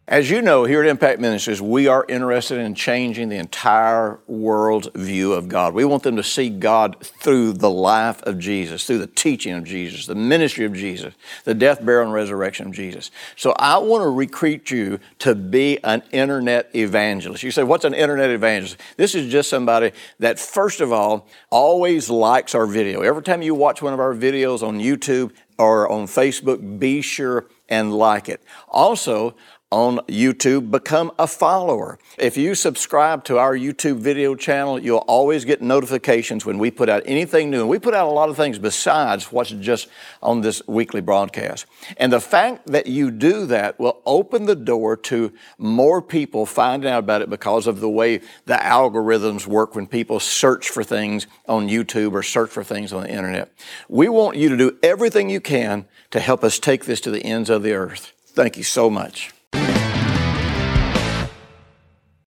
As 0.07 0.29
you 0.29 0.43
know, 0.43 0.65
here 0.65 0.83
at 0.83 0.87
Impact 0.87 1.19
Ministries, 1.19 1.63
we 1.63 1.87
are 1.87 2.05
interested 2.07 2.59
in 2.59 2.75
changing 2.75 3.29
the 3.29 3.37
entire 3.37 4.19
world's 4.27 4.87
view 4.93 5.33
of 5.33 5.49
God. 5.49 5.73
We 5.73 5.83
want 5.83 6.03
them 6.03 6.15
to 6.17 6.23
see 6.23 6.51
God 6.51 7.03
through 7.03 7.53
the 7.53 7.71
life 7.71 8.21
of 8.21 8.37
Jesus, 8.37 8.85
through 8.85 8.99
the 8.99 9.07
teaching 9.07 9.53
of 9.53 9.63
Jesus, 9.63 10.05
the 10.05 10.13
ministry 10.13 10.63
of 10.63 10.73
Jesus, 10.73 11.15
the 11.43 11.55
death, 11.55 11.83
burial, 11.83 12.03
and 12.03 12.13
resurrection 12.13 12.67
of 12.67 12.73
Jesus. 12.73 13.09
So 13.35 13.55
I 13.57 13.79
want 13.79 14.03
to 14.03 14.09
recruit 14.09 14.69
you 14.69 14.99
to 15.19 15.33
be 15.33 15.83
an 15.83 16.03
internet 16.11 16.69
evangelist. 16.75 17.41
You 17.41 17.49
say, 17.49 17.63
What's 17.63 17.83
an 17.83 17.95
internet 17.95 18.29
evangelist? 18.29 18.79
This 18.97 19.15
is 19.15 19.31
just 19.31 19.49
somebody 19.49 19.91
that, 20.19 20.37
first 20.37 20.81
of 20.81 20.93
all, 20.93 21.27
always 21.49 22.11
likes 22.11 22.53
our 22.53 22.67
video. 22.67 23.01
Every 23.01 23.23
time 23.23 23.41
you 23.41 23.55
watch 23.55 23.81
one 23.81 23.93
of 23.93 23.99
our 23.99 24.13
videos 24.13 24.61
on 24.61 24.79
YouTube 24.79 25.31
or 25.57 25.91
on 25.91 26.05
Facebook, 26.05 26.77
be 26.77 27.01
sure 27.01 27.47
and 27.69 27.93
like 27.93 28.29
it. 28.29 28.43
Also, 28.67 29.35
on 29.75 29.97
YouTube, 30.07 30.71
become 30.71 31.11
a 31.19 31.27
follower. 31.27 31.99
If 32.17 32.37
you 32.37 32.55
subscribe 32.55 33.25
to 33.25 33.37
our 33.37 33.53
YouTube 33.57 33.97
video 33.97 34.33
channel, 34.33 34.79
you'll 34.79 34.99
always 34.99 35.43
get 35.43 35.61
notifications 35.61 36.45
when 36.45 36.57
we 36.59 36.71
put 36.71 36.87
out 36.87 37.03
anything 37.05 37.49
new. 37.49 37.59
And 37.59 37.69
we 37.69 37.77
put 37.77 37.93
out 37.93 38.07
a 38.07 38.09
lot 38.09 38.29
of 38.29 38.37
things 38.37 38.57
besides 38.57 39.33
what's 39.33 39.49
just 39.49 39.89
on 40.23 40.39
this 40.39 40.65
weekly 40.65 41.01
broadcast. 41.01 41.65
And 41.97 42.13
the 42.13 42.21
fact 42.21 42.67
that 42.67 42.87
you 42.87 43.11
do 43.11 43.45
that 43.47 43.77
will 43.77 44.01
open 44.05 44.45
the 44.45 44.55
door 44.55 44.95
to 44.95 45.33
more 45.57 46.01
people 46.01 46.45
finding 46.45 46.89
out 46.89 46.99
about 46.99 47.21
it 47.21 47.29
because 47.29 47.67
of 47.67 47.81
the 47.81 47.89
way 47.89 48.21
the 48.45 48.55
algorithms 48.55 49.45
work 49.45 49.75
when 49.75 49.87
people 49.87 50.21
search 50.21 50.69
for 50.69 50.85
things 50.85 51.27
on 51.49 51.67
YouTube 51.67 52.13
or 52.13 52.23
search 52.23 52.49
for 52.49 52.63
things 52.63 52.93
on 52.93 53.03
the 53.03 53.09
internet. 53.09 53.51
We 53.89 54.07
want 54.07 54.37
you 54.37 54.47
to 54.47 54.55
do 54.55 54.77
everything 54.81 55.29
you 55.29 55.41
can 55.41 55.85
to 56.11 56.21
help 56.21 56.45
us 56.45 56.59
take 56.59 56.85
this 56.85 57.01
to 57.01 57.11
the 57.11 57.25
ends 57.25 57.49
of 57.49 57.61
the 57.61 57.73
earth. 57.73 58.13
Thank 58.25 58.55
you 58.55 58.63
so 58.63 58.89
much. 58.89 59.34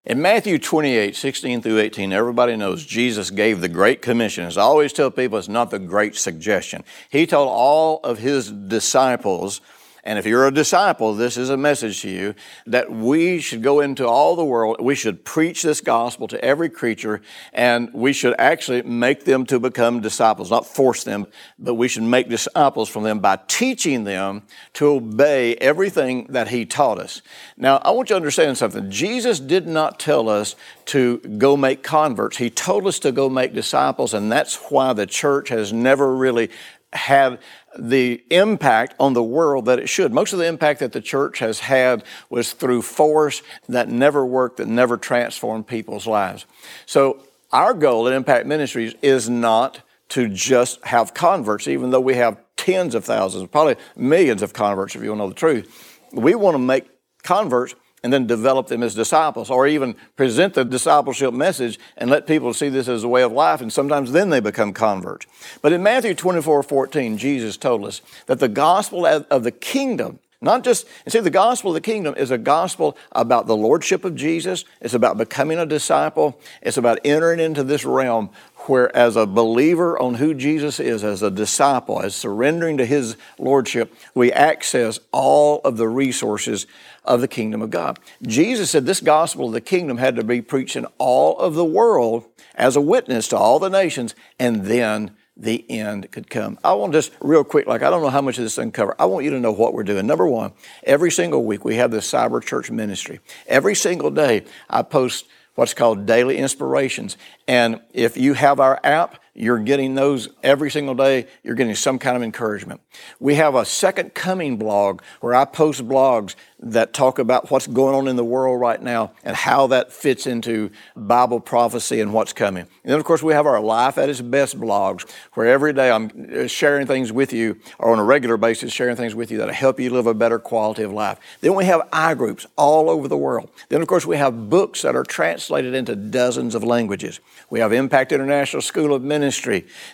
In 0.07 0.23
Matthew 0.23 0.61
28, 0.61 1.17
16 1.17 1.63
through 1.63 1.81
18, 1.81 2.13
everybody 2.13 2.55
knows 2.55 2.87
Jesus 2.87 3.33
gave 3.33 3.61
the 3.61 3.69
Great 3.69 4.03
Commission. 4.03 4.45
As 4.45 4.57
I 4.57 4.63
always 4.63 4.93
tell 4.93 5.11
people, 5.11 5.37
it's 5.37 5.49
not 5.49 5.71
the 5.71 5.81
great 5.81 6.15
suggestion. 6.15 6.85
He 7.11 7.27
told 7.27 7.49
all 7.49 7.99
of 8.05 8.21
his 8.21 8.53
disciples 8.53 9.61
and 10.07 10.21
if 10.21 10.25
you're 10.25 10.47
a 10.47 10.55
disciple, 10.55 11.15
this 11.15 11.37
is 11.37 11.51
a 11.51 11.57
message 11.57 12.03
to 12.03 12.09
you 12.09 12.37
that 12.67 12.93
we 12.93 13.41
should 13.41 13.61
go 13.61 13.81
into 13.81 14.07
all 14.07 14.37
the 14.37 14.45
world. 14.45 14.77
We 14.81 14.95
should 14.95 15.25
preach 15.25 15.65
this 15.65 15.81
gospel 15.81 16.29
to 16.29 16.43
every 16.45 16.69
creature, 16.69 17.23
and 17.53 17.93
we 17.93 18.13
should 18.13 18.37
actually 18.39 18.83
make 18.83 19.25
them 19.25 19.45
to 19.47 19.59
become 19.59 20.01
disciples, 20.01 20.49
not 20.49 20.65
force 20.65 21.03
them, 21.03 21.27
but 21.59 21.75
we 21.75 21.89
should 21.89 22.05
make 22.05 22.29
disciples 22.29 22.89
from 22.89 23.03
them 23.03 23.19
by 23.19 23.41
teaching 23.49 24.05
them 24.05 24.45
to 24.75 24.87
obey 24.87 25.57
everything 25.57 26.29
that 26.29 26.49
He 26.49 26.65
taught 26.65 27.01
us. 27.01 27.21
Now, 27.57 27.79
I 27.79 27.91
want 27.91 28.09
you 28.09 28.15
to 28.15 28.19
understand 28.19 28.57
something. 28.57 28.89
Jesus 28.89 29.41
did 29.41 29.67
not 29.67 29.99
tell 29.99 30.29
us 30.29 30.55
to 30.87 31.19
go 31.19 31.57
make 31.57 31.83
converts. 31.83 32.37
He 32.37 32.49
told 32.49 32.87
us 32.87 33.01
to 33.01 33.11
go 33.11 33.29
make 33.29 33.55
disciples, 33.55 34.15
and 34.15 34.31
that's 34.31 34.55
why 34.71 34.93
the 34.93 35.07
church 35.07 35.49
has 35.49 35.73
never 35.73 36.15
really 36.15 36.51
had 36.93 37.39
the 37.79 38.23
impact 38.31 38.95
on 38.99 39.13
the 39.13 39.23
world 39.23 39.67
that 39.67 39.79
it 39.79 39.89
should. 39.89 40.13
Most 40.13 40.33
of 40.33 40.39
the 40.39 40.47
impact 40.47 40.81
that 40.81 40.93
the 40.93 41.01
church 41.01 41.39
has 41.41 41.61
had 41.61 42.05
was 42.31 42.53
through 42.53 42.83
force 42.83 43.43
that 43.69 43.89
never 43.89 44.25
worked, 44.25 44.59
that 44.59 44.69
never 44.69 44.97
transformed 44.97 45.67
people's 45.67 46.07
lives. 46.07 46.47
So, 46.87 47.23
our 47.53 47.75
goal 47.75 48.09
at 48.09 48.13
Impact 48.13 48.47
Ministries 48.47 48.95
is 49.03 49.31
not 49.31 49.81
to 50.09 50.29
just 50.29 50.85
have 50.85 51.15
converts, 51.15 51.69
even 51.69 51.91
though 51.91 52.01
we 52.01 52.15
have 52.15 52.39
tens 52.57 52.95
of 52.95 53.05
thousands, 53.05 53.49
probably 53.49 53.77
millions 53.97 54.43
of 54.43 54.53
converts, 54.53 54.95
if 54.95 55.03
you 55.03 55.11
want 55.11 55.21
to 55.21 55.25
know 55.25 55.29
the 55.29 55.35
truth. 55.35 56.01
We 56.13 56.35
want 56.35 56.55
to 56.55 56.59
make 56.59 56.89
converts 57.23 57.75
and 58.03 58.13
then 58.13 58.27
develop 58.27 58.69
them 58.69 58.83
as 58.83 58.95
disciples, 58.95 59.51
or 59.51 59.67
even 59.67 59.97
present 60.17 60.55
the 60.55 60.65
discipleship 60.65 61.33
message 61.33 61.79
and 61.97 62.11
let 62.11 62.27
people 62.27 62.55
see 62.55 62.69
this 62.69 62.89
as 62.89 63.03
a 63.03 63.09
way 63.09 63.23
of 63.23 63.33
life, 63.33 63.61
and 63.61 63.73
sometimes 63.73 64.13
then 64.13 64.31
they 64.31 64.41
become 64.41 64.73
converts. 64.73 65.27
But 65.63 65.73
in 65.73 65.83
Matthew 65.83 66.15
24 66.15 66.63
14, 66.63 67.19
Jesus 67.19 67.57
told 67.57 67.85
us 67.85 68.03
that 68.27 68.39
the 68.39 68.49
gospel 68.49 69.07
of 69.07 69.43
the 69.43 69.51
kingdom 69.51 70.21
Not 70.41 70.65
just, 70.65 70.87
and 71.05 71.13
see, 71.13 71.21
the 71.21 71.31
gospel 71.31 71.71
of 71.71 71.75
the 71.75 71.81
kingdom 71.81 72.15
is 72.17 72.31
a 72.31 72.39
gospel 72.39 72.97
about 73.13 73.47
the 73.47 73.57
lordship 73.57 74.05
of 74.05 74.15
Jesus. 74.15 74.65
It's 74.81 74.95
about 74.95 75.17
becoming 75.17 75.59
a 75.59 75.67
disciple. 75.67 76.39
It's 76.61 76.77
about 76.77 76.99
entering 77.05 77.41
into 77.41 77.65
this 77.65 77.85
realm 77.85 78.31
where, 78.67 78.95
as 78.95 79.17
a 79.17 79.27
believer 79.27 79.99
on 79.99 80.15
who 80.15 80.35
Jesus 80.35 80.79
is, 80.79 81.03
as 81.05 81.23
a 81.23 81.31
disciple, 81.31 82.03
as 82.03 82.15
surrendering 82.15 82.77
to 82.79 82.85
his 82.85 83.17
lordship, 83.39 83.95
we 84.15 84.33
access 84.33 84.99
all 85.13 85.61
of 85.65 85.77
the 85.77 85.89
resources 85.89 86.67
of 87.05 87.21
the 87.21 87.29
kingdom 87.29 87.63
of 87.63 87.71
God. 87.71 87.99
Jesus 88.23 88.71
said 88.71 88.85
this 88.85 89.01
gospel 89.01 89.47
of 89.47 89.53
the 89.53 89.61
kingdom 89.61 89.99
had 89.99 90.17
to 90.17 90.25
be 90.25 90.43
preached 90.43 90.77
in 90.77 90.87
all 90.99 91.39
of 91.39 91.55
the 91.55 91.65
world 91.65 92.27
as 92.55 92.77
a 92.77 92.81
witness 92.81 93.29
to 93.29 93.37
all 93.37 93.59
the 93.59 93.71
nations, 93.71 94.15
and 94.39 94.67
then 94.67 95.17
the 95.37 95.65
end 95.71 96.11
could 96.13 96.31
come. 96.31 96.59
I 96.65 96.73
want 96.73 96.93
just 96.93 97.13
real 97.21 97.45
quick, 97.45 97.67
like 97.67 97.83
I 97.83 97.91
don't 97.91 98.03
know 98.03 98.11
how 98.11 98.23
much 98.23 98.39
of 98.39 98.45
this 98.45 98.57
thing 98.57 98.73
cover. 98.73 98.97
I 98.99 99.05
want 99.05 99.25
you 99.25 99.31
to 99.33 99.41
know 99.41 99.53
what 99.53 99.75
we're 99.75 99.85
doing. 99.85 100.07
Number 100.07 100.27
one, 100.27 100.53
every 100.85 101.11
single 101.11 101.45
week 101.45 101.65
we 101.65 101.77
have 101.77 101.91
the 101.91 101.99
cyber 101.99 102.43
church 102.43 102.71
ministry. 102.71 103.21
Every 103.47 103.75
single 103.75 104.11
day 104.11 104.45
I 104.71 104.83
post 104.83 105.27
what's 105.55 105.75
called 105.75 106.07
daily 106.07 106.39
inspirations. 106.39 107.17
And 107.47 107.81
if 107.93 108.17
you 108.17 108.35
have 108.35 108.61
our 108.61 108.81
app, 108.83 109.21
you're 109.37 109.59
getting 109.59 109.95
those 109.95 110.31
every 110.43 110.71
single 110.71 110.95
day. 110.95 111.27
You're 111.43 111.55
getting 111.55 111.75
some 111.75 111.99
kind 111.99 112.17
of 112.17 112.23
encouragement. 112.23 112.81
We 113.21 113.35
have 113.35 113.55
a 113.55 113.67
second 113.67 114.15
coming 114.15 114.57
blog 114.57 115.03
where 115.21 115.35
I 115.35 115.45
post 115.45 115.87
blogs 115.87 116.35
that 116.59 116.95
talk 116.95 117.19
about 117.19 117.51
what's 117.51 117.67
going 117.67 117.95
on 117.95 118.09
in 118.09 118.17
the 118.17 118.25
world 118.25 118.59
right 118.59 118.81
now 118.81 119.13
and 119.25 119.37
how 119.37 119.67
that 119.67 119.93
fits 119.93 120.27
into 120.27 120.71
Bible 120.97 121.39
prophecy 121.39 122.01
and 122.01 122.15
what's 122.15 122.33
coming. 122.33 122.63
And 122.63 122.93
then, 122.93 122.99
of 122.99 123.05
course, 123.05 123.23
we 123.23 123.35
have 123.35 123.47
our 123.47 123.61
Life 123.61 123.99
at 123.99 124.09
its 124.09 124.23
Best 124.23 124.59
blogs 124.59 125.09
where 125.35 125.47
every 125.47 125.75
day 125.75 125.91
I'm 125.91 126.11
uh, 126.35 126.47
sharing 126.47 126.87
things 126.87 127.13
with 127.13 127.33
you 127.33 127.61
or 127.79 127.93
on 127.93 127.99
a 127.99 128.05
regular 128.05 128.39
basis 128.39 128.73
sharing 128.73 128.97
things 128.97 129.15
with 129.15 129.31
you 129.31 129.39
that'll 129.39 129.53
help 129.53 129.79
you 129.79 129.91
live 129.91 130.07
a 130.07 130.15
better 130.15 130.39
quality 130.39 130.83
of 130.83 130.93
life. 130.93 131.19
Then 131.43 131.55
we 131.55 131.67
have 131.67 131.83
iGroups 131.91 132.47
all 132.57 132.89
over 132.89 133.07
the 133.07 133.17
world. 133.17 133.51
Then, 133.69 133.83
of 133.83 133.89
course, 133.89 134.07
we 134.07 134.17
have 134.17 134.49
books 134.49 134.83
that 134.83 134.97
are 134.97 135.05
translated 135.05 135.75
into 135.75 135.95
dozens 135.95 136.55
of 136.55 136.65
languages. 136.65 137.21
We 137.51 137.61
have 137.61 137.73
Impact 137.73 138.13
International 138.13 138.63
School 138.63 138.95
of 138.95 139.03
Ministry 139.03 139.26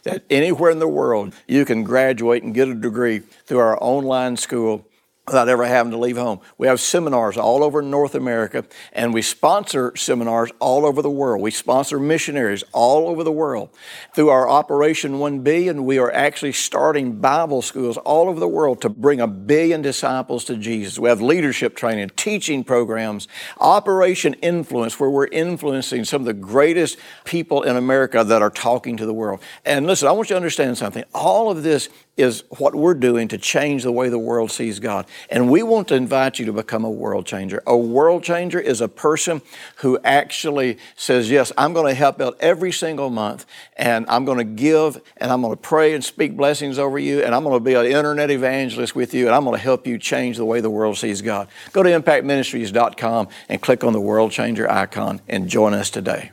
that 0.05 0.25
anywhere 0.31 0.71
in 0.71 0.79
the 0.79 0.89
world 0.89 1.35
you 1.47 1.65
can 1.65 1.85
graduate 1.85 2.43
and 2.43 2.55
get 2.55 2.69
a 2.69 2.75
degree 2.75 3.19
through 3.19 3.59
our 3.59 3.79
online 3.83 4.37
school 4.37 4.87
without 5.27 5.49
ever 5.49 5.65
having 5.65 5.93
to 5.93 5.99
leave 5.99 6.17
home. 6.17 6.41
We 6.59 6.67
have 6.67 6.81
seminars 6.81 7.37
all 7.37 7.63
over 7.63 7.81
North 7.81 8.17
America, 8.17 8.65
and 8.93 9.15
we 9.15 9.23
sponsor 9.23 9.95
seminars 9.95 10.51
all 10.59 10.85
over 10.85 11.01
the 11.01 11.11
world. 11.11 11.41
We 11.41 11.53
sponsor 11.53 12.01
missionaries 12.01 12.65
all 12.73 13.07
over 13.07 13.23
the 13.23 13.31
world. 13.31 13.71
Through 14.17 14.31
our 14.31 14.49
Operation 14.49 15.21
1 15.21 15.41
Billion, 15.41 15.85
we 15.85 15.99
are 15.99 16.11
actually 16.11 16.53
starting 16.53 17.21
Bible 17.21 17.63
schools 17.63 17.97
all 17.99 18.29
over 18.29 18.41
the 18.41 18.49
world 18.49 18.81
to 18.83 18.89
bring 18.89 19.21
a 19.21 19.29
billion 19.29 19.81
disciples 19.81 20.45
to 20.47 20.57
Jesus. 20.57 20.99
We 20.99 21.09
have 21.09 21.21
leadership 21.21 21.77
training, 21.77 22.11
teaching 22.17 22.65
programs, 22.65 23.29
Operation 23.59 24.35
Influence, 24.35 24.99
where 24.99 25.11
we're 25.11 25.29
influencing 25.29 26.05
some 26.05 26.23
of 26.23 26.27
the 26.27 26.33
greatest 26.33 26.99
people 27.25 27.63
in 27.63 27.77
America 27.77 28.25
that 28.25 28.43
are 28.43 28.51
talking 28.51 28.97
to 28.97 29.07
the 29.07 29.15
world. 29.15 29.41
And 29.65 29.87
listen, 29.87 30.09
I 30.09 30.13
want 30.13 30.31
you 30.31 30.35
to 30.35 30.39
understand 30.39 30.79
something. 30.79 31.05
All 31.15 31.49
of 31.49 31.63
this 31.63 31.89
is 32.17 32.45
what 32.51 32.75
we're 32.75 32.95
doing 32.95 33.27
to 33.29 33.39
change 33.39 33.85
the 33.85 33.93
way 33.93 34.09
the 34.09 34.19
world 34.19 34.51
sees 34.51 34.79
God. 34.79 35.07
And 35.31 35.51
we 35.51 35.63
want 35.63 35.89
to 35.89 35.95
invite 35.95 36.39
you 36.39 36.45
to 36.47 36.53
become 36.53 36.85
a 36.85 36.91
world 36.91 37.25
changer. 37.25 37.63
A 37.67 37.77
world 37.77 38.23
changer 38.23 38.61
is 38.61 38.83
a 38.83 38.89
person 38.89 39.41
who 39.77 39.99
actually 40.05 40.79
says, 40.95 41.31
Yes, 41.31 41.53
I'm 41.57 41.73
going 41.73 41.89
to 41.89 41.95
help 41.95 42.21
out 42.21 42.37
every 42.41 42.71
single 42.71 43.09
month, 43.09 43.47
and 43.77 44.05
I'm 44.09 44.25
going 44.27 44.39
to 44.39 44.45
give, 44.45 45.01
and 45.17 45.33
I'm 45.33 45.41
going 45.41 45.55
to 45.55 45.61
pray 45.61 45.95
and 45.95 46.05
speak 46.05 46.37
blessings 46.37 46.79
over 46.79 46.99
you, 46.99 47.23
and 47.23 47.35
I'm 47.35 47.45
going 47.45 47.57
to 47.57 47.65
be 47.65 47.75
an 47.75 47.87
internet 47.87 48.31
evangelist 48.31 48.95
with 48.95 49.15
you, 49.15 49.27
and 49.27 49.35
I'm 49.35 49.45
going 49.45 49.57
to 49.57 49.63
help 49.63 49.87
you 49.87 49.99
change 49.99 50.37
the 50.37 50.45
way 50.45 50.61
the 50.61 50.71
world 50.71 50.99
sees 50.99 51.23
God. 51.23 51.49
Go 51.73 51.83
to 51.83 51.89
impactministries.com 51.89 53.29
and 53.49 53.63
click 53.63 53.85
on 53.85 53.95
the 53.95 54.01
world 54.01 54.33
changer 54.33 54.71
icon 54.71 55.23
and 55.29 55.49
join 55.49 55.73
us 55.73 55.89
today. 55.89 56.33